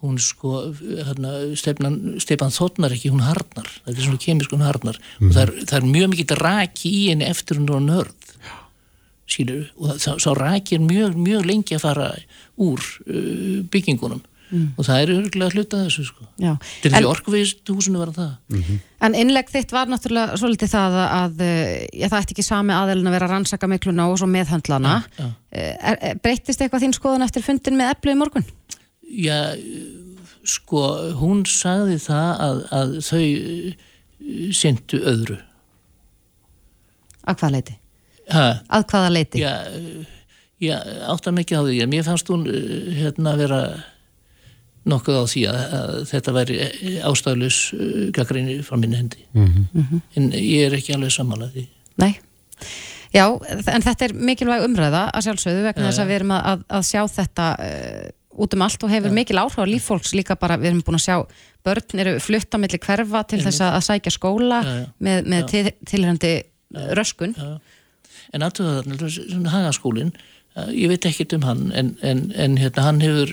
[0.00, 4.98] Hún sko hérna, Stefan, Stefan þotnar ekki, hún harnar þetta er svona kemisk, hún harnar
[5.20, 8.16] og það er, það er mjög mikið raki í henni eftir hún er nörð
[9.30, 12.08] Sýnur, og það, sá raki er mjög, mjög lengi að fara
[12.58, 16.24] úr uh, byggingunum og það er örgulega hluta þessu sko.
[16.40, 16.54] Já.
[16.82, 18.62] til því orkveist húsinu var það
[19.06, 21.44] En innlegg þitt var náttúrulega svolítið það að, að
[21.94, 24.96] já, það ætti ekki sami aðelin að vera að rannsaka mikluna og svo meðhandlana.
[25.16, 25.28] já.
[25.50, 28.44] Er, er, breytist eitthvað þín skoðun eftir fundin með eplu í morgun?
[29.10, 29.56] Já,
[30.46, 30.82] sko,
[31.18, 33.24] hún sagði það að, að þau
[34.54, 35.38] syndu öðru.
[37.26, 37.76] Að hvaða leiti?
[38.30, 39.40] Ha, Að hvaða leiti?
[39.42, 39.52] já,
[40.62, 40.76] já,
[41.10, 41.80] áttar mikið á því.
[41.90, 43.60] Mér fannst hún eh, hérna vera
[44.90, 46.58] nokkuð á því að, að þetta væri
[47.10, 47.58] ástæðlus
[48.16, 49.26] gaggrinni frá minni hendi.
[49.36, 50.00] Mhm.
[50.16, 51.12] En ég er ekki alveg
[51.52, 51.66] því.
[52.00, 52.14] Nei.
[53.10, 56.64] Já, en þetta er mikilvæg umræða að sjálfsögðu vegna þess að við erum að, að,
[56.78, 57.46] að sjá þetta
[58.30, 61.06] út um allt og hefur mikil áhrif á líffólks líka bara, við erum búin að
[61.06, 61.16] sjá
[61.66, 64.84] börn eru flutta milli hverfa til þess að, að sækja skóla Já, já.
[65.06, 66.34] með, með til, tilhörandi
[66.98, 67.34] röskun.
[68.30, 70.12] En aðtöða þarna, svona hagaskólin,
[70.76, 73.32] ég veit ekkert um hann, en, en, en hérna, hann hefur,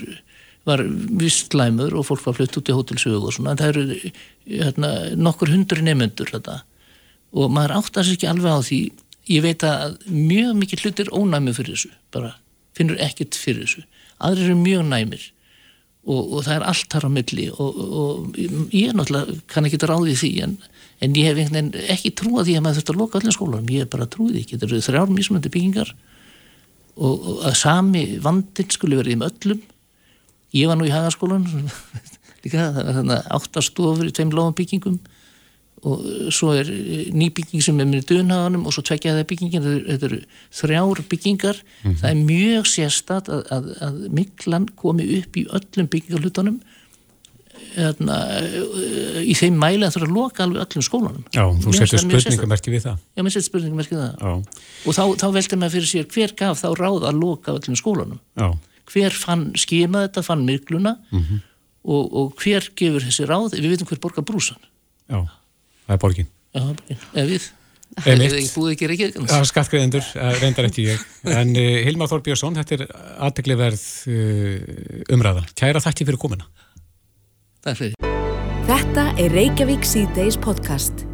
[0.66, 0.82] var
[1.20, 4.12] vist læmur og fólk var flutt út í hótelsögu og svona, en það eru
[4.48, 6.62] hérna, nokkur hundru nefnendur þetta
[7.36, 8.80] og maður áttar sér ekki alveg á því,
[9.28, 12.34] ég veit að mjög mikið hlutir ónæmi fyrir þessu, bara
[12.76, 13.84] finnur ekkert fyrir þessu,
[14.18, 15.26] aðrir eru mjög næmir
[16.08, 18.38] og, og það er allt þar á milli og, og
[18.74, 20.54] ég náttúrulega kann ekki ráði því en,
[21.04, 23.72] en ég hef einhvern veginn ekki trúað því að maður þurft að loka öllum skólanum,
[23.74, 25.92] ég hef bara trúið ekki, þetta eru þrjár mismöndi byggingar
[26.98, 29.60] og, og að sami vandinn skulle verið um öllum.
[30.56, 31.46] Ég var nú í hagaskólan
[32.44, 34.98] líka, þannig áttastofur í tveim lágum byggingum
[35.86, 36.00] og
[36.34, 36.66] svo er
[37.14, 40.24] ný bygging sem er með dönaðanum og svo tvekja það byggingin þetta eru-
[40.60, 41.60] þrjár byggingar.
[41.84, 46.58] Það er mjög sérstætt að, að, að miklan komi upp í öllum byggingarlutunum
[47.78, 48.16] hérna,
[49.22, 51.24] í þeim mæli að það þurfa að loka alveg öllum skólanum.
[51.34, 52.98] Já, þú setur spurningamerki við það.
[53.18, 54.14] Já, mér setur spurningamerki við það.
[54.18, 57.78] Já, og þá, þá veldur maður fyrir sér hver gaf þá ráð að loka öllum
[57.78, 58.20] skólanum?
[58.38, 58.48] Já,
[58.92, 63.54] hver fann skima þetta, fann mikluna og, og hver gefur þessi ráð?
[63.58, 64.58] Við veitum hver borgar brúsan
[65.08, 65.22] já,
[65.88, 66.28] það er borgin.
[66.54, 67.48] Já, ef við
[68.06, 68.34] Einmitt.
[68.36, 70.04] Ég búið ekki Reykjavík Já, skattgreðendur,
[70.42, 71.04] reyndar ekki ég.
[71.32, 72.84] En uh, Hilmar Þór Björnsson, þetta er
[73.26, 75.44] aðtegli uh, umræða.
[75.58, 76.48] Kæra þakki fyrir komina.
[77.64, 77.96] Takk fyrir
[78.68, 81.06] Þetta er Reykjavík C-Days podcast.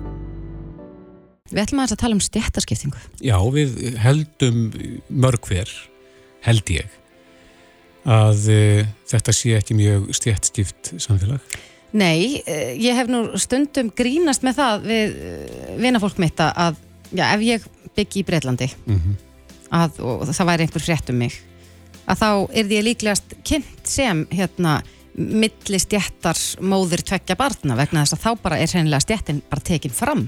[1.52, 3.00] Við ætlum að, að tala um stjættaskiptingu.
[3.22, 4.64] Já, við heldum
[5.08, 5.70] mörg hver,
[6.44, 6.98] held ég,
[8.04, 8.82] að uh,
[9.14, 11.54] þetta sé ekki mjög stjættskipt samfélag.
[11.94, 16.80] Nei, eh, ég hef nú stundum grínast með það við eh, vinafólk mitt að
[17.14, 19.14] já, ef ég byggi í Breitlandi Mm
[19.74, 21.38] að, og það væri einhver frétt um mig
[22.04, 24.76] að þá er því líklegast kynnt sem hérna
[25.14, 29.94] milli stjættar móðir tveggja barna vegna þess að þá bara er hreinlega stjættin bara tekin
[29.94, 30.24] fram.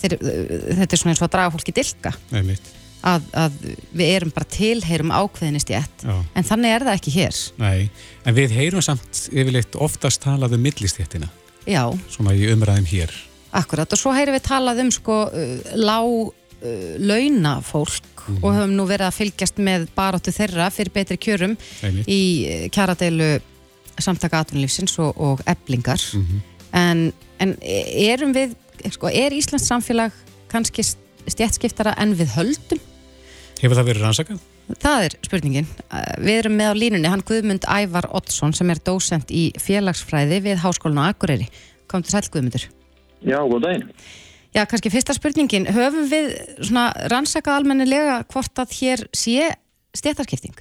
[0.00, 2.14] Þeir, þetta er svona eins og að draga fólki dilka.
[2.32, 2.70] Einmitt.
[3.06, 3.56] Að, að
[3.92, 6.14] við erum bara tilheyrum ákveðinni stjætt Já.
[6.34, 7.90] en þannig er það ekki hér Nei,
[8.26, 11.28] en við heyrum samt yfirleitt oftast talað um millistjættina,
[11.66, 11.82] já,
[12.12, 13.14] svona í umræðum hér.
[13.62, 18.86] akkurat og svo heyrum við talað um sko uh, lág uh, launafólk og höfum nú
[18.86, 22.06] verið að fylgjast með baróttu þeirra fyrir betri kjörum Einmitt.
[22.06, 23.34] í uh, kjaradeilu
[23.98, 26.00] samtaka atvinnulífsins og, og eblingar
[26.72, 27.10] en,
[27.42, 28.54] en erum við
[28.94, 30.14] sko, er Íslands samfélag
[30.50, 30.84] kannski
[31.28, 32.80] stjættskiptara en við höldum?
[33.62, 34.38] Hefur það verið rannsakað?
[34.82, 35.68] Það er spurningin.
[36.18, 40.58] Við erum með á línunni hann Guðmund Ævar Oddsson sem er dósent í félagsfræði við
[40.64, 41.46] Háskólinu á Akureyri.
[41.86, 42.64] Kom til sæl Guðmundur.
[43.22, 43.86] Já, góð daginn.
[44.52, 45.68] Já, kannski fyrsta spurningin.
[45.70, 49.52] Höfum við svona rannsakað almennilega hvort að hér sé
[49.94, 50.58] stjættarskipting?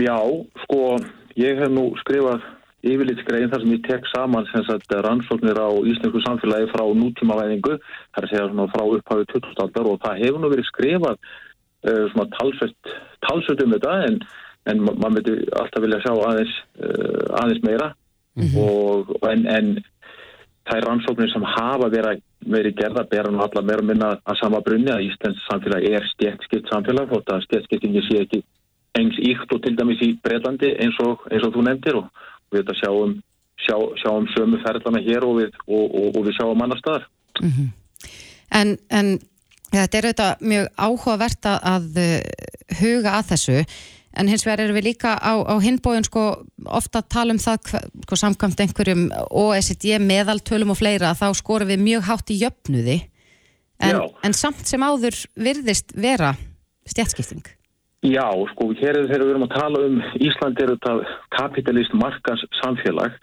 [0.00, 0.16] Já,
[0.64, 0.96] sko,
[1.36, 2.40] ég hef nú skrifað
[2.82, 7.76] yfirlitsgrein þar sem ég tek saman sem sagt, rannsóknir á íslensku samfélagi frá nútímavæðingu,
[8.16, 11.20] segja svona frá upphafið 2000 aldar og það hefur nú verið skrifað
[12.12, 12.92] svona talsvett,
[13.26, 14.20] talsvett um þetta en,
[14.70, 17.88] en ma- maður myndi alltaf vilja sjá aðeins, uh, aðeins meira.
[18.56, 19.66] Og, en, en
[20.70, 24.88] þær rannsóknir sem hafa verið, verið gerða bera nú alla meira minna að sama brunni
[24.94, 28.40] að Íslands samfélag er stjættskipt samfélag þótt að stjættskiptingi sé ekki
[28.96, 31.98] eins íkt og til dæmis í Breitlandi eins og, eins og þú nefndir.
[31.98, 32.08] Og
[32.52, 33.12] við þetta sjáum,
[33.66, 37.06] sjá, sjáum sömu ferðlana hér og við, og, og, og við sjáum annar staðar.
[38.52, 39.31] En, en ja,
[39.80, 43.58] þetta er auðvitað mjög áhugavert að, að uh, huga að þessu
[44.12, 46.24] en hins vegar erum við líka á, á hinbóin sko
[46.68, 51.84] ofta að tala um það sko, samkvæmt einhverjum OECD meðaltölum og fleira þá skorum við
[51.86, 52.98] mjög hátt í jöfnuði
[53.82, 56.34] en, en samt sem áður virðist vera
[56.88, 57.46] stjætskipting.
[58.02, 60.94] Já, sko, hér er þegar við erum að tala um Ísland er þetta
[61.36, 63.14] kapitalist markans samfélag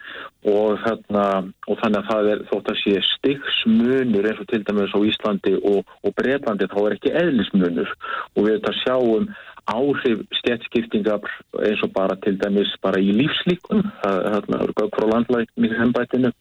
[0.48, 1.24] og, þarna,
[1.68, 5.56] og þannig að það er þótt að sé styggsmunur eins og til dæmis á Íslandi
[5.60, 9.28] og, og Breitlandi þá er ekki eðlismunur og við þetta sjáum
[9.68, 11.28] áhrif stjætskiptingar
[11.60, 16.32] eins og bara til dæmis bara í lífslíkum það er þarna frá landlækning hembættinu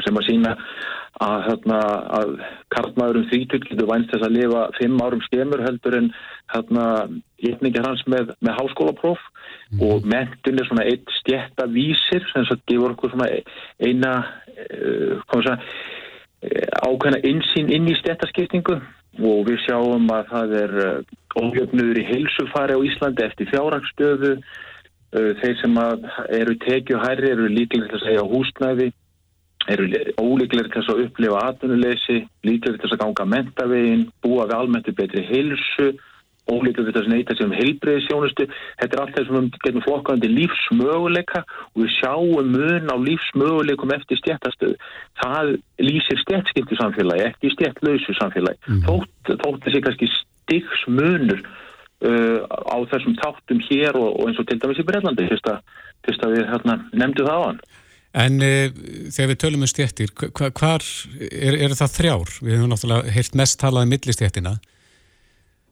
[0.00, 0.54] sem að sína
[1.20, 1.80] að, hérna,
[2.18, 2.30] að
[2.72, 6.08] kartmaðurum þrítur getur vænst þess að lifa fimm árum skemur heldur en
[6.54, 6.86] hérna,
[7.42, 9.28] ítningjar hans með, með háskólapróf.
[9.80, 13.28] Og mentun er svona eitt stjætta vísir sem svo gefur okkur svona
[13.80, 14.12] eina
[14.52, 15.46] uh,
[16.42, 18.80] eh, ákveðna insýn inn í stjættaskiptingu
[19.22, 25.30] og við sjáum að það er uh, ójöfnuður í heilsufari á Íslandi eftir fjárhagstöðu uh,
[25.40, 25.80] þeir sem
[26.40, 28.90] eru tekju hærri eru líklega til að segja húsnæði
[29.70, 29.88] eru
[30.18, 35.92] ólíklegir til að upplifa atvinnuleysi, líklegir til að ganga mentavegin, búa við almennt betri heilsu,
[36.50, 38.48] ólíklegir til að neyta sér um heilbreyðisjónustu.
[38.80, 43.94] Þetta er allt þess að við getum flokkandi lífsmöguleika og við sjáum mun á lífsmöguleikum
[43.94, 44.78] eftir stjættastöðu.
[45.22, 45.52] Það
[45.86, 48.78] lýsir stjættskiptu samfélagi, ekki stjættlausu samfélagi.
[48.88, 54.58] Þótt, þótt þessi kannski styggsmunur uh, á þessum þáttum hér og, og eins og til
[54.58, 55.62] dæmis í að,
[56.02, 57.62] fyrst að við hérna, nefndu það á hann.
[58.12, 58.66] En uh,
[59.08, 60.84] þegar við tölum um stjættir, hva, hvar
[61.30, 62.32] er, er það þrjár?
[62.44, 64.56] Við hefum náttúrulega heyrt mest talað um millistjættina.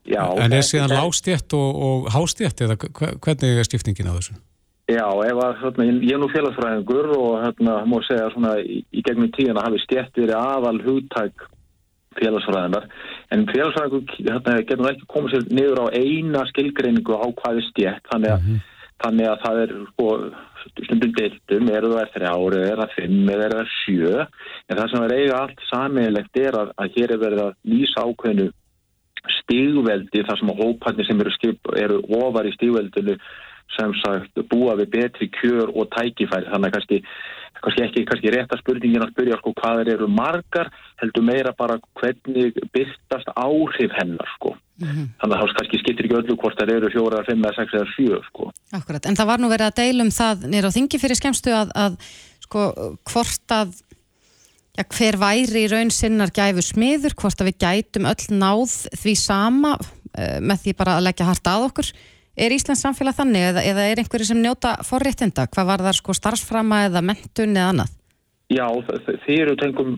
[0.09, 2.77] Já, En er þetta- síðan lágstjætt og, og hástjætt eða
[3.21, 4.33] hvernig er skiptingin á þessu?
[4.89, 9.03] Já, ef að, hérna, ég er nú félagsfræðingur og hérna, má segja svona í, í
[9.05, 11.45] gegnum tíðina hafi stjætt verið aðal hugtæk
[12.19, 12.87] félagsfræðinar,
[13.31, 18.09] en félagsfræðingur hérna, getur ekki komið sér niður á eina skilgreiningu á hvað er stjætt,
[18.11, 18.49] þannig að,
[19.05, 20.09] þannig að það er sko,
[20.79, 24.25] stundum deiltum, eru það þrjár, er það fimm, eða er það sjö,
[24.67, 28.05] en það sem er eiga allt sammeðilegt er að, að hér er verið að lýsa
[28.07, 28.49] ákveðinu
[29.41, 33.17] stígveldi þar sem að hóparnir sem eru, skip, eru ofar í stígveldinu
[33.77, 36.49] sem sagt búa við betri kjör og tækifæri.
[36.51, 36.99] Þannig að kannski,
[37.65, 41.77] kannski ekki kannski rétta spurningin að spyrja sko hvað þeir eru margar heldur meira bara
[42.01, 44.55] hvernig byrtast áhrif hennar sko.
[44.81, 47.91] Þannig að það kannski skiptir ekki öllu hvort það eru fjóra, fimm eða sex eða
[47.93, 48.49] sjö sko.
[48.73, 51.73] Akkurat, en það var nú verið að deilum það nýra á þingi fyrir skemmstu að,
[51.77, 51.97] að
[52.47, 52.67] sko,
[53.11, 53.79] hvort að
[54.71, 59.15] Já, hver væri í raun sinnar gæfu smiður, hvort að við gætum öll náð því
[59.19, 61.89] sama uh, með því bara að leggja harta að okkur.
[62.39, 65.49] Er Íslands samfélag þannig eða, eða er einhverju sem njóta forréttinda?
[65.51, 67.97] Hvað var þar sko starfsframa eða mentun eða annað?
[68.51, 68.65] Já,
[69.23, 69.93] þeir eru tengum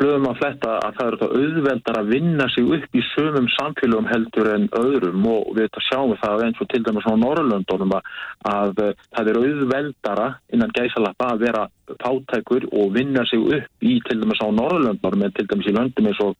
[0.00, 4.08] blöðum að fletta að það eru þetta auðveldar að vinna sig upp í sömum samfélagum
[4.10, 8.08] heldur en öðrum og við þetta sjáum það eins og til dæmis á Norrlöndunum að,
[8.50, 8.82] að
[9.14, 11.62] það eru auðveldara innan gæsalappa að vera
[12.02, 16.10] pátækur og vinna sig upp í til dæmis á Norrlöndunum en til dæmis í löndum
[16.10, 16.34] eins og,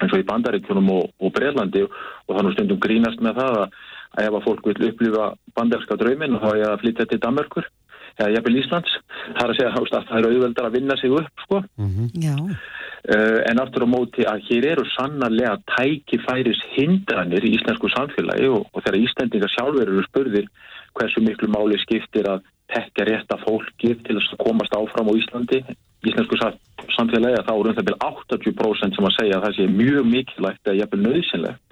[0.00, 3.80] eins og í Bandaríkjunum og, og Breðlandi og þannig stundum grínast með það að,
[4.16, 7.68] að ef að fólk vil upplifa banderska draumin þá er að flytja til Danmarkur
[8.18, 11.44] eða jafnvel Íslands það er að segja að það eru auðveldar að vinna sig upp
[11.44, 11.62] sko.
[11.80, 12.54] Mm -hmm.
[13.14, 18.66] uh, en aftur á móti að hér eru sannarlega tækifæris hindranir í íslensku samfélagi og,
[18.72, 20.46] og þegar Íslandingar sjálfur eru spurðir
[20.98, 25.62] hversu miklu máli skiptir að tekja rétta fólki til að komast áfram á Íslandi
[26.06, 26.36] íslensku
[26.96, 30.66] samfélagi þá eru um það byrja 80% sem að segja að það sé mjög mikilvægt
[30.66, 31.68] eða jafnvel nöðsynlegt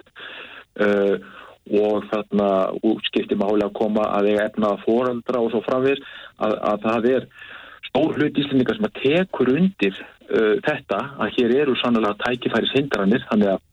[0.85, 1.15] uh,
[1.69, 2.49] og þarna
[2.85, 6.01] útskipti máli að koma að eiga efnaða fóraldra og svo framvís
[6.37, 7.27] að, að það er
[7.89, 13.25] stór hlut íslendingar sem að tekur undir uh, þetta að hér eru sannlega tækifæris hindranir
[13.31, 13.65] þannig að,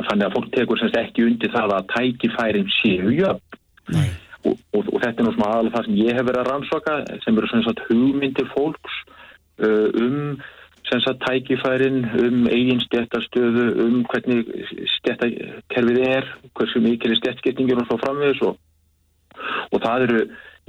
[0.00, 3.60] þannig að fólk tekur semst ekki undir það að tækifærin séu jöfn.
[4.44, 7.48] Og, og, og þetta er aðalega það sem ég hef verið að rannsaka sem eru
[7.48, 8.98] svona hugmyndir fólks
[9.64, 10.36] uh, um
[10.88, 14.44] sagt, tækifærin um eigin stjættastöðu, um hvernig
[14.98, 18.58] stjættakerfið er, hversu mikil er stjættskiptingin og svo framvegis og,
[19.72, 20.20] og það eru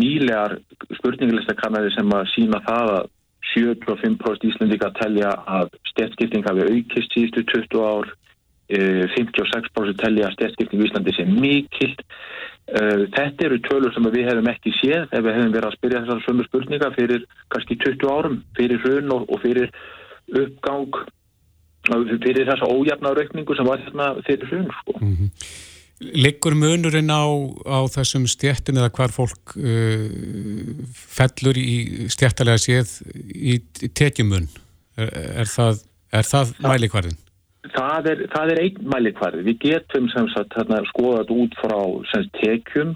[0.02, 0.58] nýlegar
[1.00, 3.12] spurningilistakannari sem að sína það að
[3.56, 8.10] 75% Íslandika telja að stjættskipting hafi aukist síðustu 20 ár,
[8.70, 11.94] 56% e, telja að stjættskipting í Íslandi sé mikill.
[12.66, 12.82] E,
[13.14, 16.26] þetta eru tölur sem við hefum ekki séð ef við hefum verið að spyrja þessar
[16.26, 19.70] sömu spurninga fyrir kannski 20 árum, fyrir hrun og, og fyrir
[20.32, 21.06] uppgang
[21.86, 25.00] fyrir þessa ójafnauraukningu sem var þarna fyrir hrun sko.
[25.00, 25.32] mm -hmm.
[25.96, 27.24] Liggur munurinn á,
[27.64, 30.10] á þessum stjættum eða hvar fólk uh,
[30.92, 33.00] fellur í stjættalega séð
[33.32, 33.62] í
[33.96, 34.50] tekjumun
[34.98, 35.10] er,
[35.44, 35.80] er það,
[36.12, 37.22] það mælikvarðin?
[37.76, 39.46] Það er, það er einn mælikvarði.
[39.48, 41.80] Við getum sagt, hérna, skoðað út frá
[42.12, 42.96] sagt, tekjum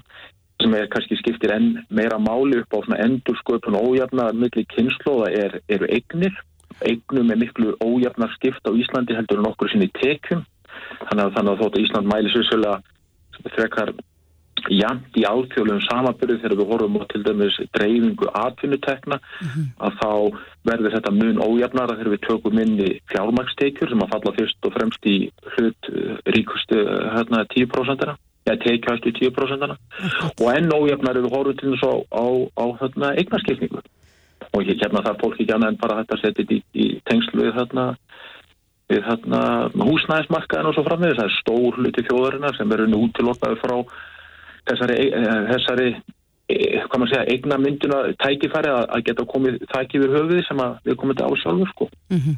[0.60, 5.60] sem er kannski skiptir enn meira máli upp á endursköpun og ójafna millir kynnslóða er,
[5.72, 6.36] eru eignir
[6.88, 10.44] eignum er miklu ójafnar skipt á Íslandi heldur en okkur sinni tekjum.
[11.08, 13.92] Þannig að, þannig að þótt að Ísland mæli svolítið frekar
[14.68, 19.66] jæmt í áþjóðlegum samabyrðu þegar við horfum á til dæmis dreifingu atvinnutekna mm -hmm.
[19.86, 20.10] að þá
[20.68, 24.74] verður þetta mun ójafnara þegar við tökum inn í fjármagstekjur sem að falla fyrst og
[24.74, 25.16] fremst í
[25.54, 28.16] hlut eh, ríkustu eh, hérna 10%
[28.46, 29.76] eða tekjæstu 10%
[30.40, 32.26] og enn ójafnara við horfum til þess á, á,
[32.60, 33.80] á hérna, eignarskipningu
[34.50, 37.84] og hérna þarf fólk ekki annað en bara þetta þetta í, í tengslu við þarna,
[38.90, 39.42] við þarna
[39.78, 41.18] húsnæðismarkaðin og svo framvegis.
[41.20, 43.76] Það er stór hluti þjóðarinnar sem verður nú útilokkaði frá
[44.70, 50.14] þessari, eh, þessari eh, hvað maður segja, eigna mynduna tækifæri að, geta komið þækki við
[50.18, 51.90] höfuði sem við komum til ásjálfur sko.
[52.10, 52.36] Mm -hmm.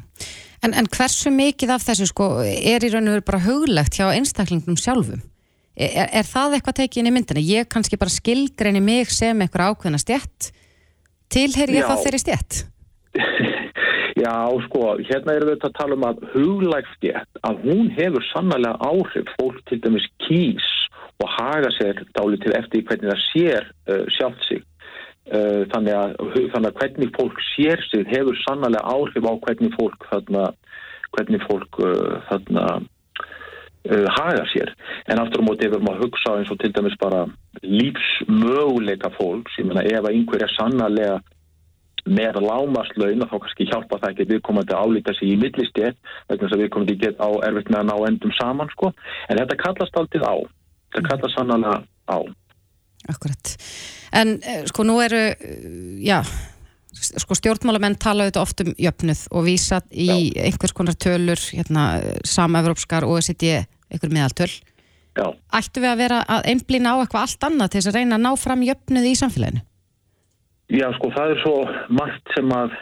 [0.67, 4.11] en, en hversu mikið af þessu sko er í raun og veru bara huglegt hjá
[4.13, 5.21] einstaklingum sjálfum?
[5.73, 7.41] Er, er það eitthvað tekið inn í myndina?
[7.41, 10.53] Ég kannski bara skilgreini mig sem eitthvað ákveðna stjætt
[11.33, 12.63] Tilheyri ég þá þeirri stjætt?
[14.23, 14.35] Já,
[14.67, 19.57] sko, hérna erum við að tala um að huglægstjætt, að hún hefur sannlega áhrif fólk
[19.69, 20.67] til dæmis kýs
[21.23, 24.61] og haga sér dáli til eftir hvernig það sér uh, sjálft sig.
[25.33, 26.15] Uh, þannig, að,
[26.53, 30.47] þannig að hvernig fólk sér sig hefur sannlega áhrif á hvernig fólk þarna,
[31.17, 32.67] hvernig fólk uh, þarna
[33.89, 34.73] uh, haga sér.
[35.07, 37.25] En aftur á móti erum að hugsa eins og til dæmis bara
[37.63, 41.21] lífsmöguleika fólks, ég menna ef að einhverja sannarlega
[42.03, 46.41] með lámaslaun og þá kannski hjálpa það ekki viðkomandi að álíta sig í millistjett vegna
[46.43, 48.91] þess að viðkomandi get á erfitt með að ná endum saman sko,
[49.29, 50.35] en þetta kallast aldrei á,
[50.91, 51.77] þetta kallast sannarlega
[52.11, 52.17] á.
[53.13, 53.53] Akkurat,
[54.19, 55.21] en eh, sko nú eru
[56.03, 56.19] já,
[56.93, 60.43] sko stjórnmálamenn tala auðvitað oft um jöfnuð og vísa í já.
[60.49, 61.87] einhvers konar tölur hérna,
[62.27, 63.63] sama-evrópskar og OECD
[63.93, 64.51] einhver meðaltöl
[65.13, 65.27] Já.
[65.53, 68.23] Ættu við að vera að einblýna á eitthvað allt annað til þess að reyna að
[68.25, 69.61] ná fram jöfnuð í samfélaginu?
[70.73, 71.53] Já, sko, það er svo
[71.93, 72.73] margt sem að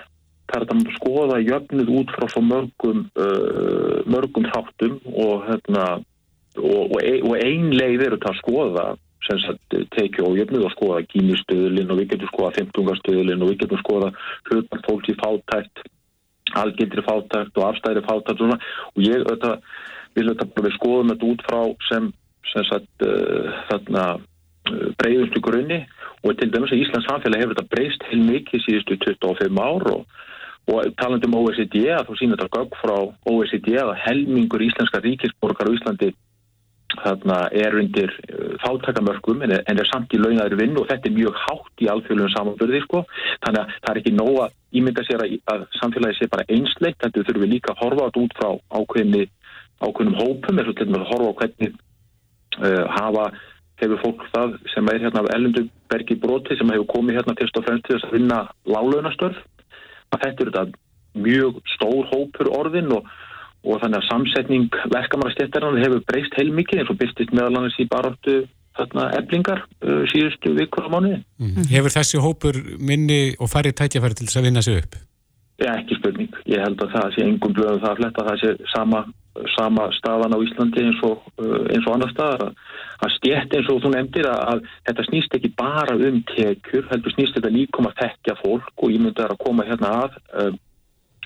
[0.52, 6.82] það er að skoða jöfnuð út frá svo mörgum uh, mörgum þáttum og hérna og,
[6.88, 8.88] og, og ein leið það að skoða
[9.28, 12.92] sem sagt tekið á jöfnuð og skoða gínistöðulinn og við getum skoða 15.
[13.36, 14.12] og við getum skoða
[14.50, 15.84] hlutar fólks í fátækt
[16.58, 18.56] algildri fátækt og afstæðri fátækt og,
[18.96, 19.60] og ég auðvitað
[20.18, 22.12] auðvitað við skoðum þetta út frá sem
[22.52, 25.84] sem sagt uh, þarna uh, breyðustu grunni
[26.22, 30.18] og til dæmis að Íslands samfélag hefur þetta breyst heil mikið síðustu 25 ár og,
[30.72, 32.98] og taland um OECD þú sínir þetta gögg frá
[33.32, 36.12] OECD að helmingur íslenska ríkisborgar á Íslandi
[37.00, 41.08] þarna er undir uh, fátakamörkum en er, en er samt í launaður vinn og þetta
[41.08, 43.06] er mjög hátt í alþjóðlunum samanbyrði sko.
[43.46, 47.00] þannig að það er ekki nóg að ímynda sér að, að samfélagi sé bara einsleitt
[47.00, 49.24] þetta þurfum við líka að horfa út frá ákveðni,
[49.82, 51.74] ákveðnum hópum eins og til að horfa á hvernig
[52.62, 53.26] uh, hafa
[53.82, 57.66] hefur fólk það sem er hérna af Ellendurbergi broti sem hefur komið hérna fyrst og
[57.66, 59.42] fremst til þess að vinna lálaunastörf
[60.12, 63.10] að þetta eru þetta mjög stór hópur orðin og
[63.62, 68.36] og þannig að samsetning verkamannastjættarinn hefur breyst heilmikið eins og byrstist meðal annars í baráttu
[68.78, 71.20] þarna eblingar uh, síðustu vikur á mánu.
[71.42, 71.68] Mm.
[71.70, 74.98] Hefur þessi hópur minni og færri tætjafæri til þess að vinna sig upp?
[75.62, 76.38] Ekki spurning.
[76.50, 79.04] Ég held að það sé engum blöðum það að fletta það sé sama,
[79.56, 82.56] sama staðan á Íslandi eins og, uh, eins og annar staðar.
[83.02, 87.16] Að stjætt eins og þú nefndir að, að þetta snýst ekki bara um tekjur, heldur
[87.16, 90.52] snýst þetta líka um að tekja fólk og ég myndi að koma hérna að uh,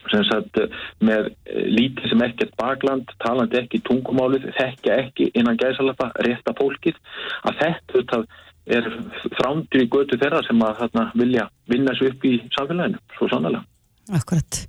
[0.05, 0.59] Sagt,
[1.01, 6.99] með eh, lítið sem ekkert bakland, talandi ekki tungumálið, þekkja ekki innan gæsalappa rétta fólkið,
[7.49, 8.19] að þetta
[8.77, 8.89] er
[9.39, 13.65] frándur í götu þeirra sem að þarna, vilja vinna svo upp í samfélaginu, svo sannlega.
[14.13, 14.61] Akkurat.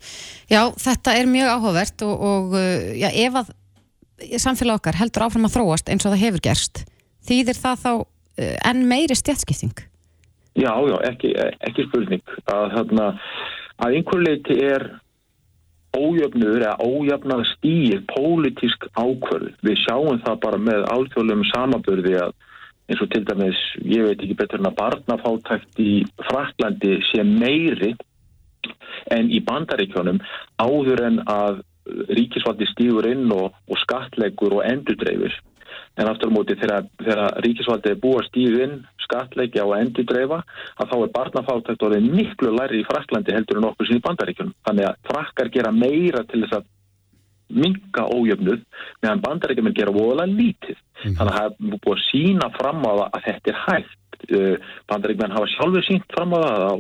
[0.49, 3.51] Já, þetta er mjög áhugavert og, og eh, já, ef að
[4.41, 6.85] samfélag okkar heldur áfram að þróast eins og það hefur gerst,
[7.29, 9.77] þýðir það þá eh, enn meiri stjætskipting?
[10.57, 11.35] Já, já, ekki,
[11.69, 12.23] ekki spurning.
[12.49, 13.11] Að, þarna,
[13.85, 14.87] að einhver leiti er
[15.97, 19.53] ójöfnur eða ójöfnað stíð pólitísk ákvörð.
[19.65, 22.35] Við sjáum það bara með alþjóðlum samabörði að
[22.87, 25.93] eins og til dæmis, ég veit ekki betur en að barnafátækt í
[26.29, 27.93] Fraklandi sé meiri
[29.17, 30.21] en í bandaríkjónum
[30.63, 35.37] áður en að ríkisvaldi stígur inn og, og skatleikur og endurdreifir
[35.97, 40.07] en aftur á móti þegar, þegar ríkisvaldið er búið að stíðu inn, skatleikja og endur
[40.09, 40.41] dreifa,
[40.77, 44.57] að þá er barnafátækt orðið miklu læri í Fraklandi heldur en okkur sín í bandaríkjunum.
[44.67, 46.67] Þannig að frakkar gera meira til þess að
[47.57, 48.65] minga ójöfnuð
[49.05, 50.83] meðan bandaríkjum er gera voðalega lítið.
[51.05, 51.15] Mm.
[51.21, 54.03] Þannig að það er búið að sína fram á það að þetta er hægt.
[54.91, 56.75] Bandaríkjum hafa sjálfur sínt fram á það á,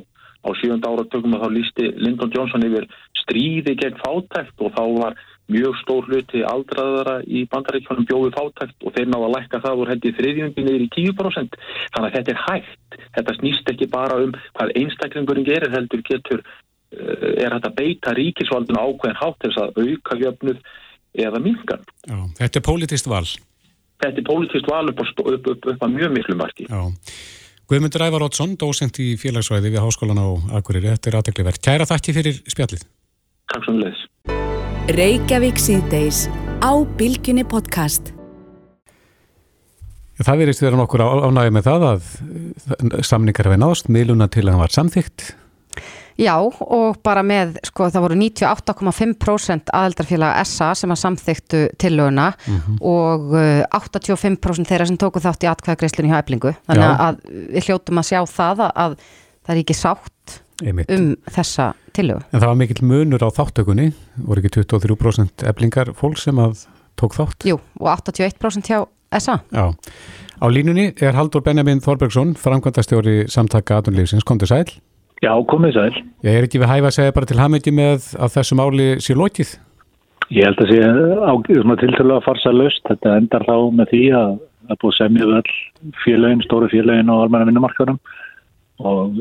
[0.46, 2.86] á sjönda áratökum og þá lísti Lyndon Johnson yfir
[3.22, 5.18] stríði gegn fátækt og þá var
[5.52, 9.90] mjög stór hluti aldraðara í bandaríkjónum bjóðu fátækt og þeir náða að lækka það úr
[9.92, 11.58] hendi þriðjungi neyri í 10%.
[11.94, 12.98] Þannig að þetta er hægt.
[13.16, 18.80] Þetta snýst ekki bara um hvað einstaklingurinn gerir heldur getur uh, er þetta beita ríkisvaldun
[18.80, 20.62] ákveðin hátt þess að auka jöfnuð
[21.26, 21.86] eða mingan.
[22.06, 23.24] Já, þetta er pólitist val.
[24.02, 26.66] Þetta er pólitist val upp, upp, upp, upp að mjög miklu marki.
[26.68, 26.82] Já.
[27.66, 30.92] Guðmundur Ævar Ótsson, dósent í félagsvæði við Háskólan á Akureyri.
[30.92, 31.56] Þetta er aðdegli verð.
[31.66, 32.84] Kæra þakki fyrir spjallið.
[33.50, 34.04] Takk svo mjög leðis.
[34.94, 36.20] Reykjavík síðdeis
[36.62, 38.12] á Bilginni podcast.
[40.22, 44.62] Það verist vera nokkur ánægði með það að samningar hefði náðst, miðluna til að hann
[44.62, 45.26] var samþygt.
[46.16, 52.56] Já og bara með, sko það voru 98,5% aðeldarfélag SA sem að samþyktu tillöguna mm
[52.56, 52.78] -hmm.
[52.80, 53.36] og
[53.76, 56.54] 85% uh, þeirra sem tóku þátt í atkvæðagreislunni hjá eblingu.
[56.66, 56.96] Þannig Já.
[57.06, 57.20] að
[57.52, 58.96] við hljóttum að sjá það að, að
[59.46, 60.90] það er ekki sátt Einmitt.
[60.90, 62.24] um þessa tillögu.
[62.32, 67.16] En það var mikill munur á þáttökunni, voru ekki 23% eblingar fólk sem að tók
[67.16, 67.44] þátt?
[67.44, 68.86] Jú, og 81% hjá
[69.20, 69.38] SA.
[69.52, 69.74] Já,
[70.40, 74.66] á línunni er Haldur Benjamin Þorbergsson, framkvæmdastjóri samtaka aðunlífsins, kontur sæl.
[75.24, 76.02] Já, komið sæl.
[76.26, 79.16] Ég er ekki við hæfa að segja bara til hamindi með að þessu máli sé
[79.16, 79.54] lótið?
[80.34, 80.82] Ég held að sé
[81.30, 82.84] ágifðum að tiltölu að farsa löst.
[82.90, 84.36] Þetta endar þá með því að
[84.66, 85.56] það búið semjað all
[86.04, 88.00] félagin, stóru félagin á almenna vinnumarkaðunum
[88.84, 89.20] og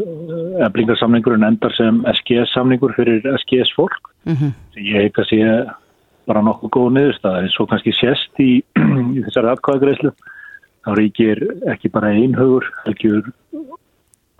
[0.65, 4.51] eflingarsamningurinn endar sem SGS-samningur fyrir SGS fólk mm -hmm.
[4.75, 5.73] ég hef ekki að sé
[6.27, 8.63] bara nokkuð góð niðurstað en svo kannski sérst í,
[9.15, 10.11] í þessari atkvæðagreyslu
[10.85, 11.37] þá ríkir
[11.71, 13.31] ekki bara einhugur helgjur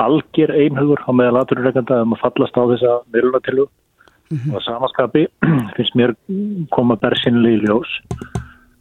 [0.01, 4.55] algjör einhugur á meðal aðururreikanda um að fallast á þessa meðlunatillu mm -hmm.
[4.55, 5.27] og samaskapi
[5.77, 6.15] finnst mér
[6.75, 7.91] koma bersinlega í ljós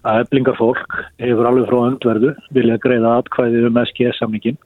[0.04, 4.58] að eflingar fólk hefur alveg frá öndverðu vilja greiða atkvæði um SGS-samningin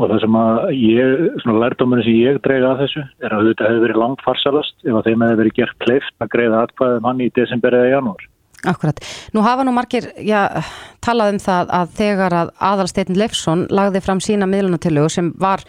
[0.00, 3.68] og það sem að ég, svona lærdominu sem ég dreyga að þessu er að þetta
[3.68, 7.20] hefur verið langt farsalast ef að þeim hefur verið gert kleift að greiða atkvæðum hann
[7.20, 8.24] í desember eða janúar.
[8.68, 9.00] Akkurat.
[9.34, 10.62] Nú hafa nú margir, já,
[11.02, 15.64] talað um það að þegar að aðalsteitin Leifsson lagði fram sína miðlunatilögu sem var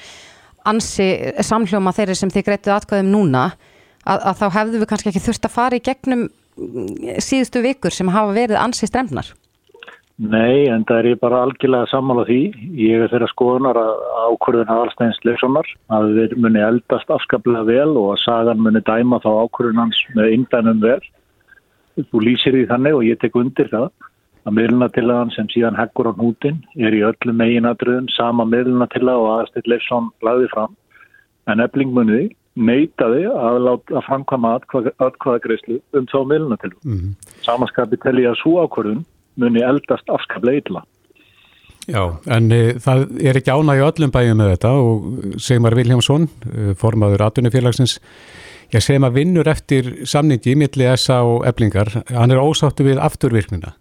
[0.70, 1.08] ansi
[1.42, 3.44] samhljóma þeirri sem þið greitið atkvæðum núna
[4.06, 6.28] að, að þá hefðu við kannski ekki þurft að fara í gegnum
[7.24, 9.34] síðustu vikur sem hafa verið ansi stremnar.
[10.22, 12.42] Nei, en það er ég bara algjörlega sammála því.
[12.78, 18.12] Ég er þeirra skoðunar að ákvörðun aðalstæðins Leifssonar að þeir muni eldast afskaplega vel og
[18.14, 21.00] að sagan muni dæma þá ákvörðun hans með indænum vel.
[21.98, 23.90] Þú lýsir því þannig og ég tek undir það
[24.44, 29.72] að miðlunatillagan sem síðan heggur á hútin er í öllum meginadröðum sama miðlunatillaga og aðalstæðin
[29.72, 30.74] Leifsson lagði fram
[31.52, 36.76] en efling muniði neitaði að, láta, að framkvæma atkvæðagreyslu um þá miðlunatilu.
[36.86, 37.14] Mm.
[37.46, 39.02] Samanskapi telli að svo ákvörðun
[39.42, 40.84] muni eldast afskaplega illa.
[41.84, 46.74] Já, en e, það er ekki ánægju öllum bæjum með þetta og Sigmar Viljámsson, e,
[46.80, 47.98] formaður atunifélagsins,
[48.74, 53.76] segum að vinnur eftir samningi milli SA og eblingar, hann er ósáttu við afturvirknina.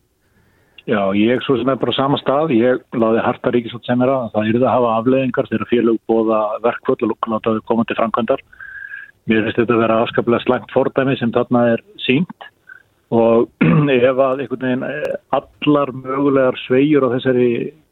[0.83, 4.33] Já, ég svo sem er bara sama stað, ég laði harta ríkisvöld sem er að
[4.35, 8.43] það er það að hafa afleðingar þegar félag bóða verkvöld og látaðu komandi framkvæmdar.
[9.31, 12.49] Mér finnst þetta að vera afskaplega slæmt fordæmi sem þarna er sínt
[13.13, 13.51] og
[13.93, 17.49] ef að einhvern veginn eh, allar mögulegar svegjur á þessari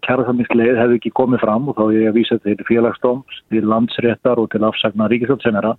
[0.07, 4.41] kjæraðsamningsleið hefði ekki komið fram og þá er ég að vísa til félagsdóms, til landsréttar
[4.41, 5.75] og til afsagna ríkisvöldsenara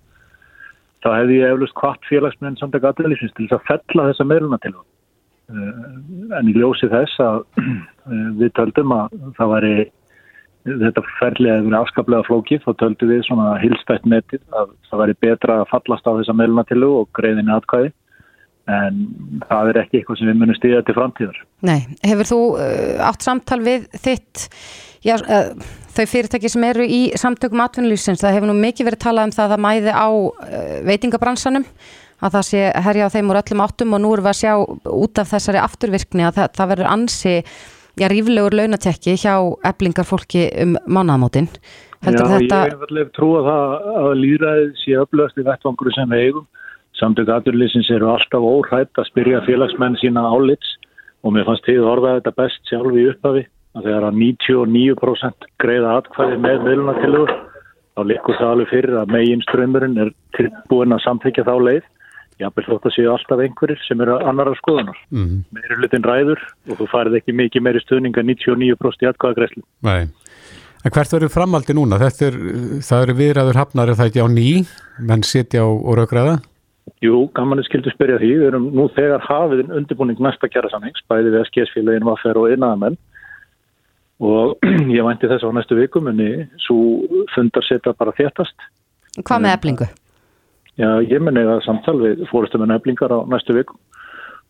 [1.02, 4.58] þá hefði ég eflust hvart félagsmenn samt ekki aðeins til þess að fella þessa meiluna
[4.62, 4.84] til það.
[5.52, 5.80] Eh,
[6.38, 9.74] en í ljósi þess að eh, við töldum að það væri
[10.62, 15.58] þetta ferðlega hefur afskaplega flókið þá töldum við svona hilstætt metið að það væri betra
[15.58, 17.90] að fallast á þessa meiluna til og greiðinni atkvæði
[18.70, 18.98] en
[19.48, 21.38] það er ekki eitthvað sem við munum stíða til framtíðar.
[21.66, 24.46] Nei, hefur þú uh, átt samtal við þitt
[25.02, 25.50] já, uh,
[25.96, 29.44] þau fyrirtæki sem eru í samtökum atvinnulífsins, það hefur nú mikið verið talað um það
[29.48, 31.68] að það mæði á uh, veitingabransanum
[32.22, 34.52] að það sé herja á þeim úr öllum áttum og nú erum við að sjá
[34.94, 37.32] út af þessari afturvirkni að það, það verður ansi
[37.98, 39.34] já, ríflegur launatekki hjá
[39.72, 41.50] eblingarfólki um mánaðamótin.
[42.02, 42.60] Heldur já, þetta...
[42.66, 46.46] ég hef alveg trúið að, að líðræðið sé öflöðast í vettvangur sem við eigum
[47.00, 50.76] Samtök aðurlýsins eru alltaf óhrætt að spyrja félagsmenn sína álits
[51.22, 55.96] og mér fannst þið orðað þetta best sjálf í upphafi að þegar að 99% greiða
[56.00, 57.32] atkvæði með meðlunatilugur
[57.92, 61.90] þá likur það alveg fyrir að megin ströymurinn er tilbúin að samþykja þá leið.
[62.40, 64.98] Jábel þótt að séu alltaf einhverjir sem eru annara skoðunar.
[65.12, 65.42] Mm -hmm.
[65.52, 66.40] Meiri hlutin ræður
[66.70, 69.62] og þú farið ekki mikið meiri stuðninga 99% í atkvæðagreyslu.
[69.84, 70.08] Nei.
[70.82, 72.00] En hvert verður framaldi núna?
[72.00, 72.38] Þetta er,
[72.82, 74.48] það eru viðræður hafnar er það ekki á ný,
[74.98, 76.40] menn sitja á, raugræða?
[77.02, 78.30] Jú, gamanið skildu spyrja því.
[78.40, 82.98] Við erum nú þegar hafið undirbúning næsta kjærasamnings, bæði við SGS-félagin, Vaffer og einnaðamenn
[84.22, 84.62] og
[84.96, 86.20] ég vænti þess á næstu vikum en
[86.62, 86.76] svo
[87.34, 88.68] fundar setja bara þéttast.
[89.22, 89.88] Hvað með eblingu?
[90.78, 93.80] Já, ég menn eða samtal við fórustum en eblingar á næstu vikum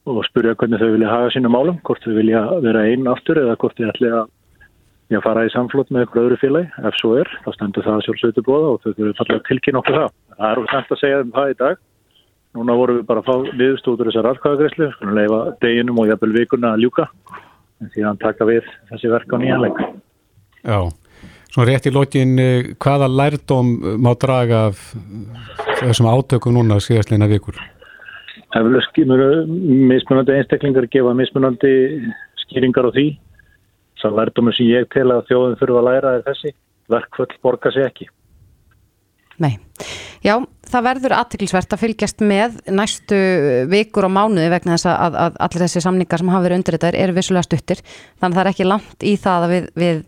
[0.08, 3.56] og spyrja hvernig þau vilja hafa sínum málum, hvort þau vilja vera einn aftur eða
[3.62, 7.48] hvort þau ætli að fara í samflót með ykkur öðru félagi, ef svo er, þá
[7.54, 10.14] stendur það sjálfsögðu bóða og þau þurfum alltaf tilkynna okkur það.
[10.38, 11.82] Það er úr þess að segja um það í dag
[12.52, 16.74] Núna vorum við bara að fá viðstútur þessar arkaðagreyslu, skulum leifa deginum og jafnvel vikuna
[16.74, 17.06] að ljúka
[17.80, 19.80] en síðan taka við þessi verk á nýjanleik.
[20.62, 20.78] Já,
[21.48, 23.72] svona rétt í lokin, eh, hvaða lærdom
[24.04, 24.84] má draga af
[25.80, 27.56] þessum átökum núna síðastleina vikur?
[28.52, 31.72] Eflust, mismunandi einstaklingar gefa mismunandi
[32.44, 33.06] skýringar á því.
[34.02, 36.52] Það lærdomur sem ég tel að þjóðum þurfa að læra er þessi,
[36.90, 38.08] verkvöld borga sér ekki.
[39.40, 39.56] Nei,
[40.20, 40.36] já,
[40.72, 43.20] það verður aðtiklisvert að fylgjast með næstu
[43.70, 46.92] vikur og mánuði vegna þess að, að allir þessi samningar sem hafa verið undir þetta
[47.04, 47.82] eru vissulega stuttir,
[48.20, 50.02] þannig að það er ekki langt í það að við, við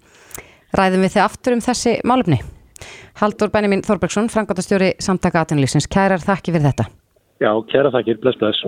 [0.80, 2.40] ræðum við þið aftur um þessi málefni.
[3.20, 6.88] Haldur Benjamin Þorbergsson, frangotastjóri Samtaka Atinlýsins, kærar þakki fyrir þetta.
[7.42, 8.58] Já, kærar þakkir, bless, bless.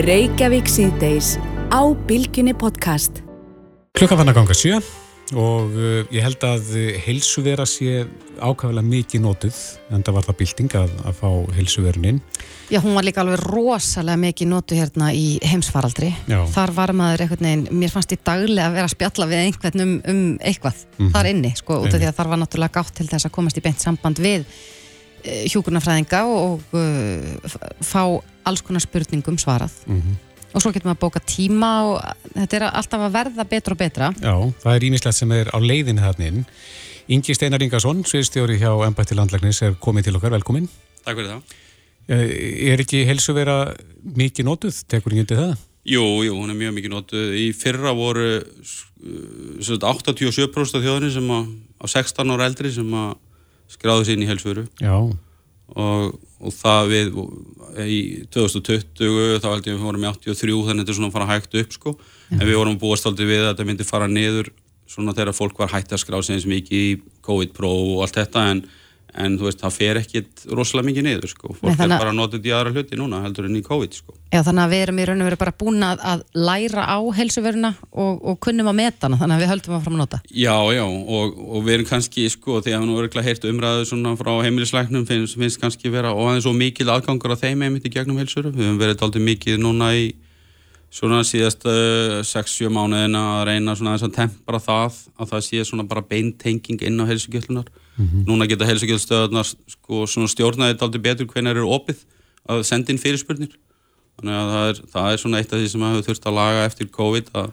[0.00, 1.36] Reykjavík síðdeis
[1.70, 3.22] á Bilginni podcast.
[3.98, 4.80] Klukkan fann að ganga sjö
[5.36, 6.72] og uh, ég held að
[7.04, 8.06] heilsuvera sé
[8.40, 9.58] ákvæmlega mikið nótuð
[9.92, 11.28] en það var það bilding að, að fá
[11.58, 12.20] heilsuveruninn.
[12.70, 16.10] Já, hún var líka alveg rosalega mikið nótuð hérna í heimsfaraldri.
[16.30, 16.38] Já.
[16.54, 19.84] Þar var maður einhvern veginn, mér fannst ég daglega að vera að spjalla við einhvern
[19.84, 21.12] um, um eitthvað mm -hmm.
[21.16, 23.58] þar inni, sko, út af því að þar var náttúrulega gátt til þess að komast
[23.58, 28.02] í beint samband við uh, hjúkurnafræðinga og uh, fá
[28.44, 29.74] alls konar spurningum svarað.
[29.86, 30.29] Mm -hmm.
[30.50, 31.96] Og svo getur maður að bóka tíma og
[32.34, 34.10] þetta er alltaf að verða betra og betra.
[34.18, 34.34] Já,
[34.64, 36.44] það er ímislegt sem er á leiðinu þarna inn.
[37.10, 40.34] Ingi Steinar Ingarsson, sviðstjóri hjá Embætti landlæknis, er komið til okkar.
[40.34, 40.68] Velkomin.
[41.06, 41.56] Takk fyrir það.
[42.10, 42.26] Eh,
[42.72, 43.56] er ekki helsu vera
[44.02, 44.82] mikið nótuð?
[44.90, 45.56] Tekur undir það?
[45.90, 47.32] Jú, jú, hún er mjög mikið nótuð.
[47.38, 48.42] Í fyrra voru
[49.62, 53.14] 87% af þjóðinni sem að, á 16 ára eldri sem að
[53.70, 54.66] skráðu sér inn í helsuveru.
[54.82, 54.96] Já.
[55.76, 57.18] Og og það við
[57.84, 58.00] í
[58.32, 61.16] 2020 þá held ég að við vorum í 83 þannig að þetta er svona að
[61.16, 61.92] fara hægt upp sko.
[62.32, 64.50] En við vorum búast aldrei við að þetta myndi fara niður
[64.90, 66.94] svona þegar fólk var hægt að skrá sig eins mikið í
[67.26, 68.62] COVID-Pro og allt þetta en
[69.14, 72.18] en þú veist, það fer ekkit rosalega mikið niður sko, fólk Nei, er bara að
[72.18, 74.14] nota þetta í aðra hluti núna heldur en í COVID sko.
[74.30, 76.98] Já, þannig að við erum í raun og veru bara búin að, að læra á
[77.18, 80.22] helsuveruna og, og kunnum að meta hana, þannig að við höldum að fram að nota.
[80.30, 83.90] Já, já, og, og við erum kannski sko, því að við nú erum heilt umræðu
[83.90, 87.66] svona frá heimilisleiknum, finnst, finnst kannski vera og það er svo mikil aðgangur að þeim
[87.66, 90.10] einmitt í gegnum helsuru, við höfum verið aldrei mikið núna í
[90.90, 91.62] svona síðast
[92.26, 96.82] 6-7 mánuðina að reyna svona þess að tempra það að það sé svona bara beintenging
[96.82, 97.68] inn á helsugjöldlunar.
[97.96, 98.24] Mm -hmm.
[98.26, 102.02] Núna geta helsugjöldsstöðunar sko svona stjórnaðið aldrei betur hvernig eru opið
[102.48, 103.54] að senda inn fyrirspurnir.
[104.18, 106.66] Þannig að það er, það er svona eitt af því sem hefur þurft að laga
[106.66, 107.50] eftir COVID að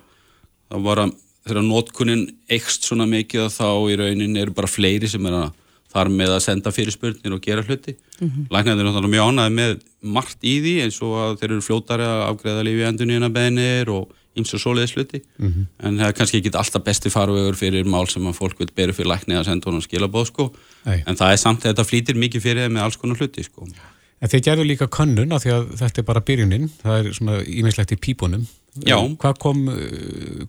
[0.70, 1.12] það var að
[1.48, 5.52] þegar nótkunnin eikst svona mikið að þá í raunin eru bara fleiri sem er að
[5.98, 7.98] þar með að senda fyrirspurnir og gera hluti.
[8.20, 8.46] Mm -hmm.
[8.54, 9.74] Læknarnir er náttúrulega mjög ánæði með
[10.18, 13.34] margt í því eins og að þeir eru fljótari að afgreða lífi endun í hana
[13.34, 15.22] beðinir og eins og svoleiðis hluti.
[15.38, 15.66] Mm -hmm.
[15.88, 18.94] En það er kannski ekki alltaf besti farvegur fyrir mál sem að fólk vil beru
[18.94, 20.54] fyrir læknir að senda honum skilabóð sko.
[20.86, 21.04] Ei.
[21.08, 23.68] En það er samt að þetta flýtir mikið fyrir þeim með alls konar hluti sko.
[24.22, 27.44] En þeir gerðu líka könnun af því að þetta er bara byrjunin, það er svona
[27.46, 28.48] ímeinslegt í pípunum.
[28.86, 28.98] Já.
[29.18, 29.70] Hvað kom,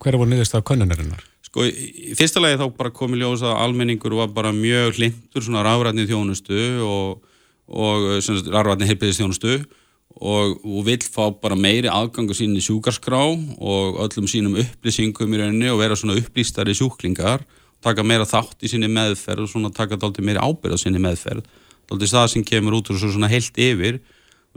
[0.01, 0.15] hver
[1.49, 5.63] Sko, í fyrsta lagi þá bara komið ljós að almenningur var bara mjög hlindur svona
[5.65, 7.23] rafrætni þjónustu og,
[7.73, 8.09] og
[8.53, 9.55] rafrætni heilbæðis þjónustu
[10.19, 15.41] og, og vill fá bara meiri aðgangu sín í sjúkarskrá og öllum sínum upplýsingum í
[15.41, 17.47] rauninni og vera svona upplýstari sjúklingar,
[17.85, 21.47] taka meira þátt í sinni meðferð og svona taka dalti meiri ábyrð á sinni meðferð.
[21.89, 24.03] Dalti það sem kemur út og svona heilt yfir,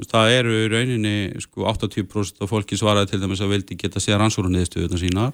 [0.02, 4.18] það eru í rauninni sko 80% af fólki svaraði til dæmis að vildi geta séð
[4.24, 5.32] rannsóruniðstöðuna sínar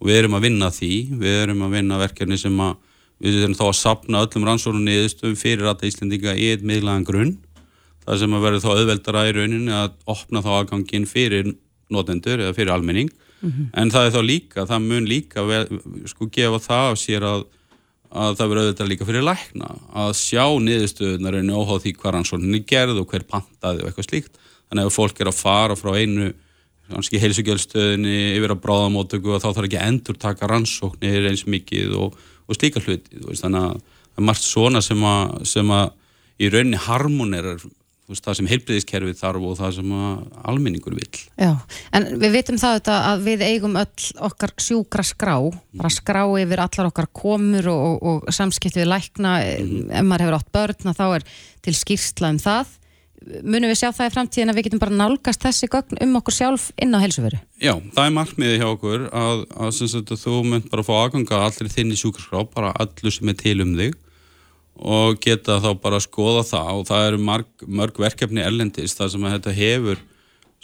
[0.00, 2.76] og við erum að vinna því, við erum að vinna verkefni sem að
[3.24, 7.34] við erum þá að sapna öllum rannsóknum niðurstöðum fyrir að Íslandinga í einn miðlagan grunn.
[8.04, 11.54] Það sem að verður þá auðveldara í rauninni að opna þá aðgangin fyrir
[11.94, 13.10] notendur eða fyrir almenning.
[13.40, 13.66] Mm -hmm.
[13.80, 15.64] en það er þá líka, það mun líka vel,
[16.08, 17.42] sko gefa það af sér að,
[18.10, 22.64] að það verður auðveldara líka fyrir lækna að sjá niðurstöðunar en óháð því hvað rannsókninni
[22.64, 24.38] gerð og hver pantaði og eitthvað slíkt.
[24.68, 26.32] Þannig að fólk er að fara frá einu
[26.90, 31.94] kannski heilsugjöldstöðinni yfir að bráðamótöku og þá þarf ekki að endur taka rannsóknir eins mikið
[32.00, 35.88] og, og slíka hluti þannig að það er margt svona sem að, sem að
[36.42, 37.64] í rauninni harmonerar
[38.04, 39.92] það sem heilbreyðiskerfið þarf og það sem
[40.44, 41.06] almenningur vil
[41.40, 41.54] Já,
[41.96, 45.36] en við vitum það að við eigum öll okkar sjúkra skrá
[45.72, 49.92] bara skrá yfir allar okkar komur og, og, og samskipt við lækna mm -hmm.
[49.98, 51.24] ef maður hefur átt börn þá er
[51.64, 52.76] til skýrsla um það
[53.24, 56.36] munum við sjá það í framtíðin að við getum bara nálgast þessi gögn um okkur
[56.36, 57.40] sjálf inn á helsuveru?
[57.62, 61.44] Já, það er markmiði hjá okkur að, að, að þú mynd bara að fá aðganga
[61.46, 64.00] allir þinn í sjúkarskrá, bara allur sem er til um þig
[64.74, 66.72] og geta þá bara að skoða það.
[66.80, 70.02] Og það eru marg, mörg verkefni erlendist þar sem að þetta hefur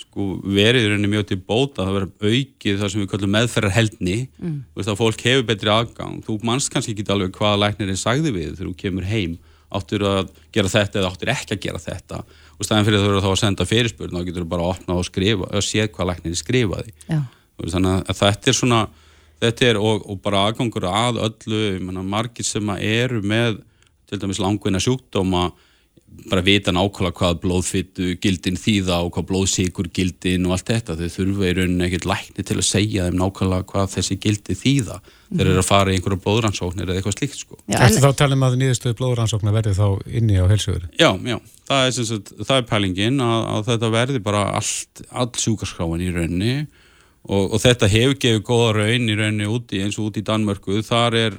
[0.00, 4.18] sko, verið rauninni mjög til bóta, það verður aukið það sem við kallum meðferðarheldni.
[4.40, 4.58] Mm.
[4.80, 8.54] að fólk hefur betri aðgang, þú mannst kannski ekki alveg hvaða læknir er sagði við
[8.54, 9.38] þegar þú kemur heim.
[9.70, 12.24] Áttur að gera þetta eða áttur ekki að gera þetta
[12.60, 14.96] og staðin fyrir þú eru þá að senda fyrirspurn þá getur þú bara að opna
[15.00, 16.92] og skrifa og séð hvað læknir skrifaði.
[17.60, 18.80] Þannig að þetta er svona
[19.40, 21.62] þetta er og, og bara aðgangur að öllu.
[21.80, 23.62] Manna, margir sem eru með
[24.10, 25.48] til dæmis langvinna sjúkdóma
[26.30, 31.14] bara vita nákvæmlega hvað blóðfittu gildin þýða og hvað blóðsíkur gildin og allt þetta, þau
[31.14, 35.38] þurfa í rauninni ekkert lækni til að segja þeim nákvæmlega hvað þessi gildi þýða, mm.
[35.38, 37.58] þeir eru að fara í einhverju blóðrannsóknir eða eitthvað slíkt sko.
[37.70, 39.86] Þetta þá talum að nýðustuði blóðrannsóknir verði þá
[40.20, 40.86] inni á helsuður?
[41.00, 41.38] Já, já,
[41.70, 46.14] það er, sagt, það er pælingin að, að þetta verði bara allt, all sjúkarskráin í
[46.14, 46.56] rauninni.
[47.20, 50.78] Og, og þetta hefur gefið góða raun í rauninni úti eins og úti í Danmörku,
[50.86, 51.34] þar er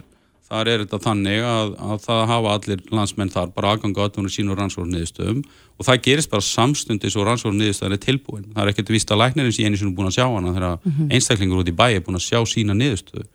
[0.51, 4.51] þar er þetta þannig að, að það hafa allir landsmenn þar bara aðganga öllunum sín
[4.51, 5.39] og rannsóknum niðurstöðum
[5.79, 8.49] og það gerist bara samstundis og rannsóknum niðurstöðan er tilbúin.
[8.51, 10.75] Það er ekkert vist að læknirinn sé einu sem er búin að sjá hana þegar
[10.75, 11.13] mm -hmm.
[11.15, 13.25] einstaklingur út í bæi er búin að sjá sína niðurstöðu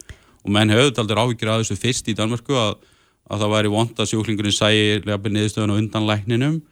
[0.45, 2.75] og menn hefur auðvitað áhyggjur að þessu fyrst í Danmörku að,
[3.33, 6.63] að það væri vond að sjóklingurinn sæi niðurstöðun og undan lækninum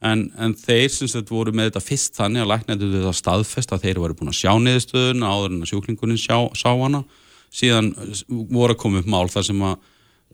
[0.00, 3.82] en, en þeir sem þetta voru með þetta fyrst þannig að læknirinn þetta staðfest að
[3.84, 7.04] þeir voru búin að sjá niðurstöðun áður en að sjóklingurinn sá hana
[7.50, 7.92] síðan
[8.50, 9.78] voru að koma upp mál þar sem að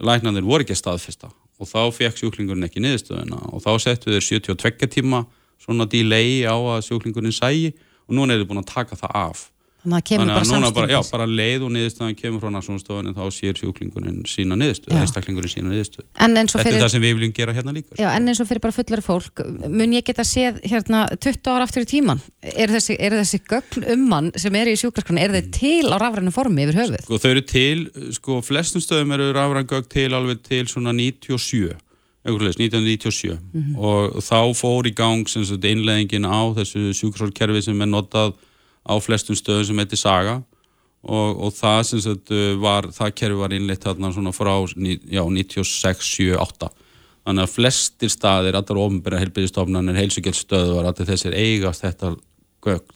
[0.00, 1.32] læknarnir voru ekki að staðfesta.
[1.56, 3.38] Og þá fekk sjúklingurinn ekki niðurstöðuna.
[3.54, 5.24] Og þá settu þeir 72 tíma
[5.62, 7.72] svona delay á að sjúklingurinn sægi
[8.06, 9.46] og núna er þeir búin að taka það af
[9.86, 10.90] Þannig að kemur bara samstundis.
[10.90, 15.70] Já, bara leið og niðurstöðan kemur frá náttúrustofunni þá sér sjúklingurinn sína niðurstöð, einstaklingurinn sína
[15.70, 16.08] niðurstöð.
[16.18, 17.94] Þetta fyrir, er það sem við viljum gera hérna líka.
[18.00, 21.68] Já, en eins og fyrir bara fullari fólk, mun ég geta séð hérna 20 ára
[21.68, 22.24] aftur í tíman?
[22.42, 25.96] Er þessi, er þessi gögn um mann sem er í sjúklarskránu, er þeir til á
[26.02, 27.06] rafrænu formi yfir höfuð?
[27.06, 27.86] Sko þau eru til,
[28.18, 31.76] sko flestum stöðum eru rafræn gögn til alveg til svona 97.
[32.26, 33.78] 1997 mm -hmm.
[33.78, 35.22] og þá fór í gang
[35.62, 38.34] einleggingin á þessu sjúkværskerfi sem er notað
[38.86, 40.40] á flestum stöðum sem heitir Saga.
[41.06, 45.22] Og, og það sem sagt uh, var, það kerfi var innleitt þarna svona frá já,
[45.22, 46.70] 96, 7, 8
[47.26, 52.12] þannig að flestir staðir, allar ofinbæra heilbyrðistofnanir, heilsugjöldstöðuvar allir þessir eigast þetta,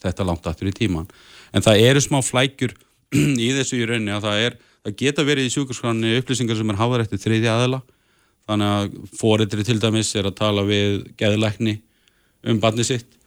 [0.05, 1.09] þetta langt aftur í tíman,
[1.51, 2.77] en það eru smá flækjur
[3.47, 6.79] í þessu í rauninni að það er, það geta verið í sjúkurskráni upplýsingar sem er
[6.79, 7.83] háðar eftir þriði aðela
[8.47, 11.81] þannig að fóriðri til dæmis er að tala við geðlækni
[12.51, 13.19] um barni sitt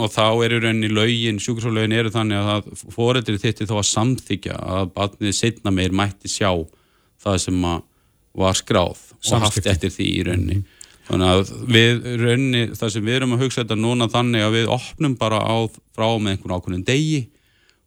[0.00, 4.58] og þá er í rauninni lögin, sjúkursálaugin eru þannig að fóreldri þitti þá að samþykja
[4.78, 6.52] að barnið setna meir mætti sjá
[7.22, 7.64] það sem
[8.38, 10.60] var skráð og haft eftir því í rauninni.
[11.08, 14.70] Þannig að við rauninni það sem við erum að hugsa þetta núna þannig að við
[14.76, 15.56] opnum bara á
[15.96, 17.22] frá með einhvern ákveðin degi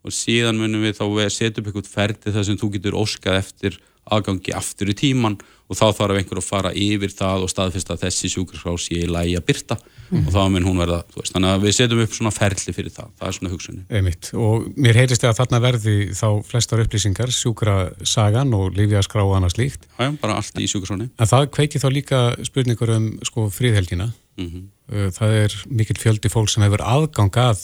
[0.01, 3.77] og síðan munum við þá setja upp einhvern ferdi þar sem þú getur óskað eftir
[4.11, 5.37] aðgangi aftur í tíman
[5.71, 9.07] og þá þarf einhver að fara yfir það og staðfesta að þessi sjúkarskrá sé í
[9.07, 10.25] lægi að byrta mm.
[10.25, 13.13] og þá mun hún verða, veist, þannig að við setjum upp svona ferli fyrir það,
[13.19, 13.83] það er svona hugsunni.
[13.99, 19.55] Einmitt, og mér heyrist að þarna verði þá flestar upplýsingar, sjúkrasagan og lífjarskrá og annars
[19.59, 19.87] líkt.
[19.95, 21.07] Já, bara allt í sjúkarskráni.
[21.15, 24.11] En það kveiki þá líka spurningur um sko fríðhelgina.
[24.41, 25.11] Mm -hmm.
[25.15, 27.63] Það er mikill fjöldi fólk sem hefur aðgang að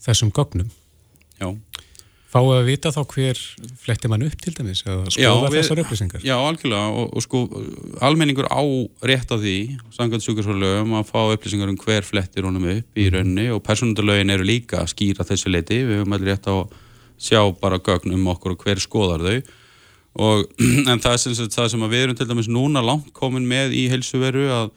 [0.00, 0.70] þessum gögnum.
[1.36, 1.52] Já.
[2.36, 3.38] Fáu að vita þá hver
[3.80, 6.24] flettir mann upp til dæmis eða skoða við, þessar upplýsingar?
[6.26, 7.42] Já, algjörlega og, og sko
[8.04, 8.60] almenningur á
[9.08, 9.54] rétt á því
[9.96, 14.44] samkvæmt sjúkarsvöldum að fá upplýsingar um hver flettir honum upp í raunni og persónundalögin eru
[14.44, 16.76] líka að skýra þessu leiti, við höfum allir rétt á að
[17.16, 19.56] sjá bara gögn um okkur og hver skoðar þau.
[20.26, 20.44] Og
[20.92, 23.72] en það er sem, sagt, það sem við erum til dæmis núna langt komin með
[23.80, 24.72] í heilsuveru að,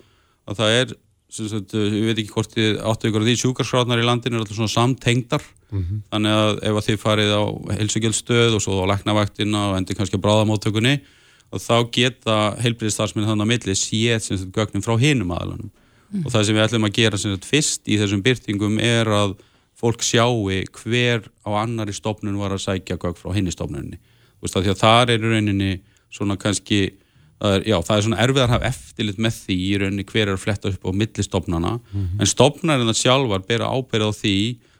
[0.47, 0.97] að það er
[1.29, 4.71] Sagt, ég veit ekki hvort þið áttu ykkur því sjúkarskráðnar í landinu er alltaf svona
[4.73, 6.01] samtengdar mm -hmm.
[6.11, 7.43] þannig að ef að þið farið á
[7.79, 10.99] heilsugjöldstöð og svo á læknavaktina og endur kannski bráðamóttökunni
[11.57, 15.71] þá geta heilbríðistarsminn þannig að milli séð sem þetta gögnum frá hinum aðlunum
[16.11, 16.25] mm.
[16.25, 19.35] og það sem við ætlum að gera sem þetta fyrst í þessum byrtingum er að
[19.79, 20.45] fólk sjáu
[20.83, 23.99] hver á annari stofnun var að sækja gögn frá hinni stofnunni
[24.39, 25.71] því að það er rauninni
[26.09, 26.93] svona kannski
[27.39, 30.27] það er, já, það er svona erfiðar að hafa eftirlit með því í rauninni hver
[30.27, 32.19] er að fletta upp á millistofnana mm -hmm.
[32.19, 34.35] en stofnarinn það sjálfar bera ábyrð á því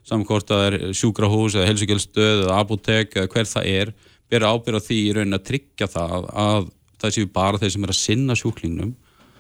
[0.10, 3.94] saman hvort það er sjúkrahús eða helsugjöldstöð eða apotek eða hver það er
[4.30, 7.86] bera ábyrð á því í rauninni að tryggja það að það séu bara þeir sem
[7.86, 8.96] er að sinna sjúklingnum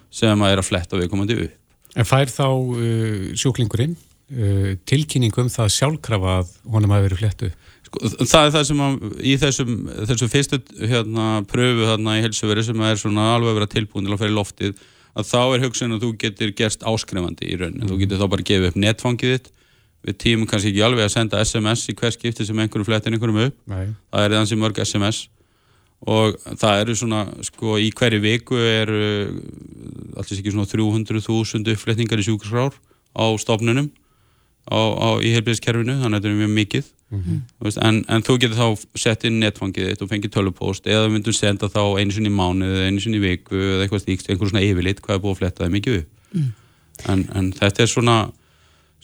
[0.10, 1.58] sem að er að fletta viðkomandi upp.
[1.98, 7.52] En fær þá uh, sjúklingurinn uh, tilkynningum það sjálfkrafa að honum hafi verið flettu?
[7.90, 9.76] Sko, það er það sem að, í þessum,
[10.12, 14.24] þessum fyrstu hérna, pröfu hérna í helsuveri sem er alveg að vera tilbúin til að
[14.24, 14.84] ferja loftið
[15.18, 17.90] að þá er hugsun að þú getur gerst áskrifandi í raunin, mm.
[17.90, 19.50] þú getur þá bara að gefa upp netfangið þitt
[20.06, 23.41] við tímum kannski ekki alveg að senda SMS í hver skipti sem einhverjum flettir einhverjum
[23.50, 23.89] upp Nei.
[24.12, 25.26] það er þannig mörg SMS
[26.08, 29.02] og það eru svona sko í hverju viku eru
[30.16, 32.78] alltaf ekki svona 300.000 uppflettingar í sjúkarskrár
[33.20, 33.89] á stofnunum
[34.70, 37.78] á, á, í heilbíðiskerfinu þannig að þetta er mjög mikið mm -hmm.
[37.88, 41.36] en, en þú getur þá sett inn netfangið þitt og fengið tölupóst eða við myndum
[41.36, 44.50] senda þá einu sinni í mánu eða einu sinni í viku eða eitthvað stíkt, einhver
[44.50, 46.52] svona yfirleitt hvað er búið að fletta það mikið upp mm.
[47.12, 48.18] en, en þetta er svona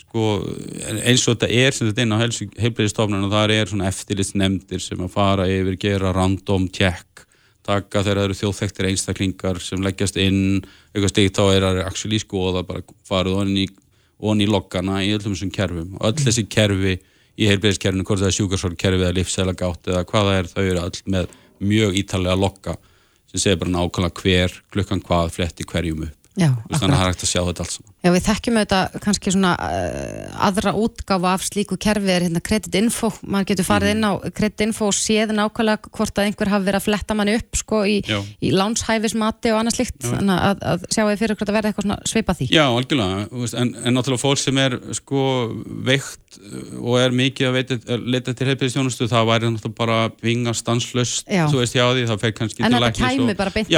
[0.03, 0.25] sko,
[1.05, 5.01] eins og þetta er sem þetta inn á heilbíðistofnun og það er svona eftirlitsnemndir sem
[5.05, 7.25] að fara yfir, gera random check
[7.65, 10.41] taka þegar það eru þjóðþektir einstaklingar sem leggjast inn
[10.93, 13.69] eitthvað stíkt þá er það actually skoða bara farið onni í,
[14.45, 16.99] í loggana í öllum þessum kerfum og öll þessi kerfi
[17.35, 21.33] í heilbreyðiskerfinu, hvort það er sjúkarsvörkerfi eða lífsælagátt eða hvaða er, þau eru all með
[21.59, 22.75] mjög ítalega lokka
[23.31, 26.21] sem segir bara nákvæmlega hver, klukkan hvað, fletti hverjum upp.
[26.35, 27.77] Já, þannig að það er hægt að sjá þetta alls.
[28.05, 33.09] Já, við þekkjum auðvitað kannski svona uh, aðra útgáfa af slíku kerfi er hérna kreditinfo,
[33.25, 33.95] maður getur farið mm.
[33.95, 37.57] inn á kreditinfo og séð nákvæmlega hvort að einhver hafi verið að fletta manni upp
[37.57, 41.57] sko í, í lánshæfismati og annað slikt, þannig að, að sjáu þið fyrir hvort að
[41.57, 42.49] verða eitthvað svona sveipa því.
[42.53, 43.25] Já, algjörlega,
[43.63, 45.25] en, en náttúrulega fólk sem er sko
[45.89, 46.39] veikt
[46.83, 51.61] og er mikið að veita, leita til heilbæðistjónustu, það væri náttúrulega bara vinga stanslöst, þú
[51.63, 53.01] veist hjá því, það fer kannski en til læknis.
[53.01, 53.71] En þetta kæmi bara beint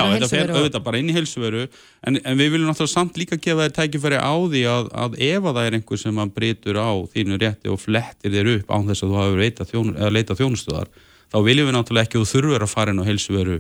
[4.18, 7.40] Tækifæri á því að, að ef að það er einhver sem að breytur á þínu
[7.42, 10.92] rétti og flettir þér upp án þess að þú hafi þjónu, leitað þjónustuðar
[11.28, 13.58] þá viljum við náttúrulega ekki að þú þurfur að fara inn á heilsuveru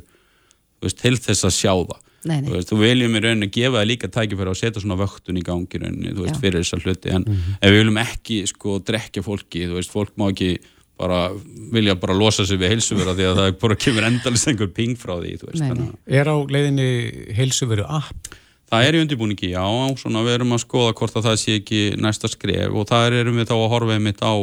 [0.82, 2.47] veist, til þess að sjá það nei, nei.
[2.47, 5.43] Þú, veist, þú viljum í rauninni gefa það líka tækifæri að setja svona vöktun í
[5.45, 7.60] gangi rauninni, þú veist, fyrir þessar hluti en, mm -hmm.
[7.62, 10.58] við viljum ekki sko drekja fólki, þú veist, fólk má ekki
[10.97, 11.30] bara
[11.72, 15.20] vilja bara losa sig við heilsuveru því að það bara kemur endalist einhver ping frá
[15.22, 18.34] því veist, Er á leiðinni heilsuveru app?
[18.68, 19.63] Það er í undirbúningi, já,
[19.95, 23.38] svona við erum að skoða hvort að það sé ekki næsta skref og það erum
[23.39, 24.36] við þá að horfa einmitt á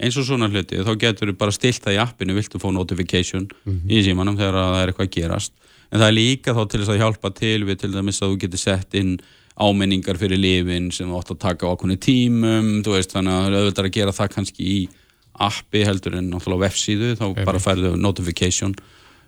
[0.00, 3.44] eins og svona hluti, þá getur við bara stilt það í appinu, viltu fá notification
[3.44, 3.90] mm -hmm.
[3.92, 5.52] í símanum þegar það er eitthvað að gerast.
[5.90, 8.38] En það er líka þá til þess að hjálpa til við til dæmis að þú
[8.44, 9.18] getur sett inn
[9.56, 13.44] ámenningar fyrir lifin sem þú átt að taka á okkurni tímum, þú veist, þannig að
[13.44, 14.88] það er auðvitað að gera það kannski í
[15.36, 18.74] appi heldur en náttúrulega websíðu, þá bara færðu notification.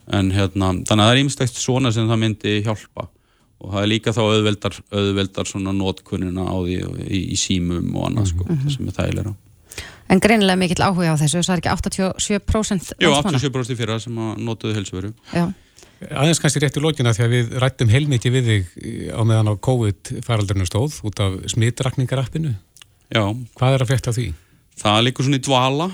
[0.09, 3.09] En hérna, þannig að það er ímestegt svona sem það myndi hjálpa
[3.59, 8.09] og það er líka þá auðveldar, auðveldar svona nótkunnina á því í, í símum og
[8.09, 8.65] annað sko, mm -hmm.
[8.65, 9.37] það sem er þægilega
[10.09, 14.15] En greinilega mikill áhuga á þessu, það er ekki 87% Jú, 87% í fyrra sem
[14.19, 15.13] að nótuðu helsveru
[15.99, 18.67] Aðeins kannski rétt í lókina því að við rættum heilmikið við þig
[19.11, 22.55] á meðan á COVID-faraldurinn stóð út af smitrakningarappinu
[23.09, 23.25] Já.
[23.57, 24.29] Hvað er að frekta því?
[24.79, 25.89] Það líkur svona í dvala.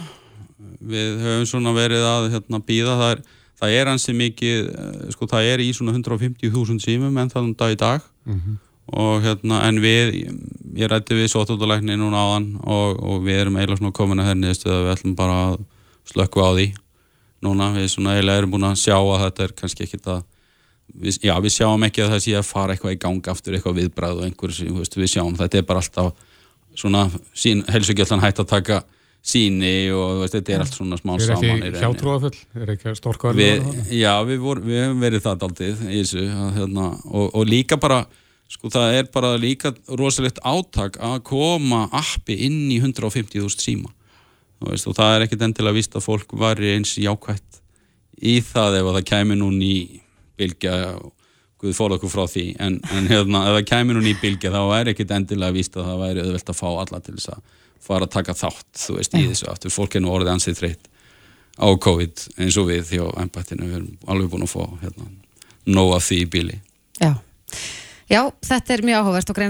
[0.84, 2.96] Við höfum svona verið að hérna, býða.
[3.00, 3.22] Það er,
[3.64, 7.54] það er hansi mikið, eh, sko það er í svona 150.000 símum en það um
[7.58, 8.00] dag í dag.
[8.24, 8.60] Mm -hmm.
[8.86, 10.28] og hérna, en við,
[10.76, 14.28] ég rætti við sóttóttalækni núna á hann og, og við erum eiginlega svona komin að
[14.28, 15.58] henni að við ætlum bara að
[16.04, 16.68] slökku á því
[17.40, 17.72] núna.
[17.72, 20.22] Við svona eiginlega erum búin að sjá að þetta er kannski ekkit að
[20.94, 23.78] Við, já, við sjáum ekki að það sé að fara eitthvað í gang aftur eitthvað
[23.80, 26.12] viðbræð og einhverju við sjáum, þetta er bara alltaf
[26.76, 27.10] svona
[27.72, 28.82] helsugjöldan hægt að taka
[29.24, 32.34] síni og veist, þetta er allt svona smá saman Er ekki hjátrúafull?
[32.60, 33.40] Er ekki storkvar?
[33.88, 36.26] Já, við, vor, við hefum verið það aldrei í þessu
[36.58, 38.02] hérna, og, og líka bara
[38.52, 43.90] sko það er bara líka rosalegt áttak að koma appi inn í 150.000 síma
[44.64, 47.62] veist, og það er ekkit endilega vist að fólk var eins jákvægt
[48.20, 49.76] í það ef það kæmi núna í
[50.38, 51.12] bylgja og
[51.64, 54.62] Guð fór okkur frá því en, en hérna, ef það kæmi núna í bylgja þá
[54.76, 57.38] er ekkit endilega vist að það væri auðvelt að fá alla til þess að
[57.84, 60.90] fara að taka þátt þú veist, í þessu aftur, fólk er nú orðið ansið þreytt
[61.54, 65.08] á COVID eins og við hjá ennbættinu, við erum alveg búin að fá hérna,
[65.70, 66.60] nóga því í bíli
[67.02, 67.14] Já,
[68.10, 69.40] Já þetta er mjög áhugavert og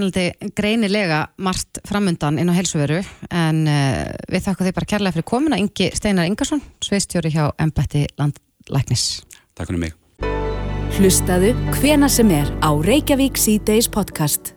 [0.55, 5.59] greinilega margt framundan inn á helsuveru en uh, við þakka þið bara kærlega fyrir komuna
[5.61, 9.23] Ingi Steinar Ingarsson, sveistjóri hjá ennbætti landlæknis.
[9.55, 10.01] Takk fyrir mig.
[10.95, 14.54] Hlustaðu hvena sem er á Reykjavík C-Days podcast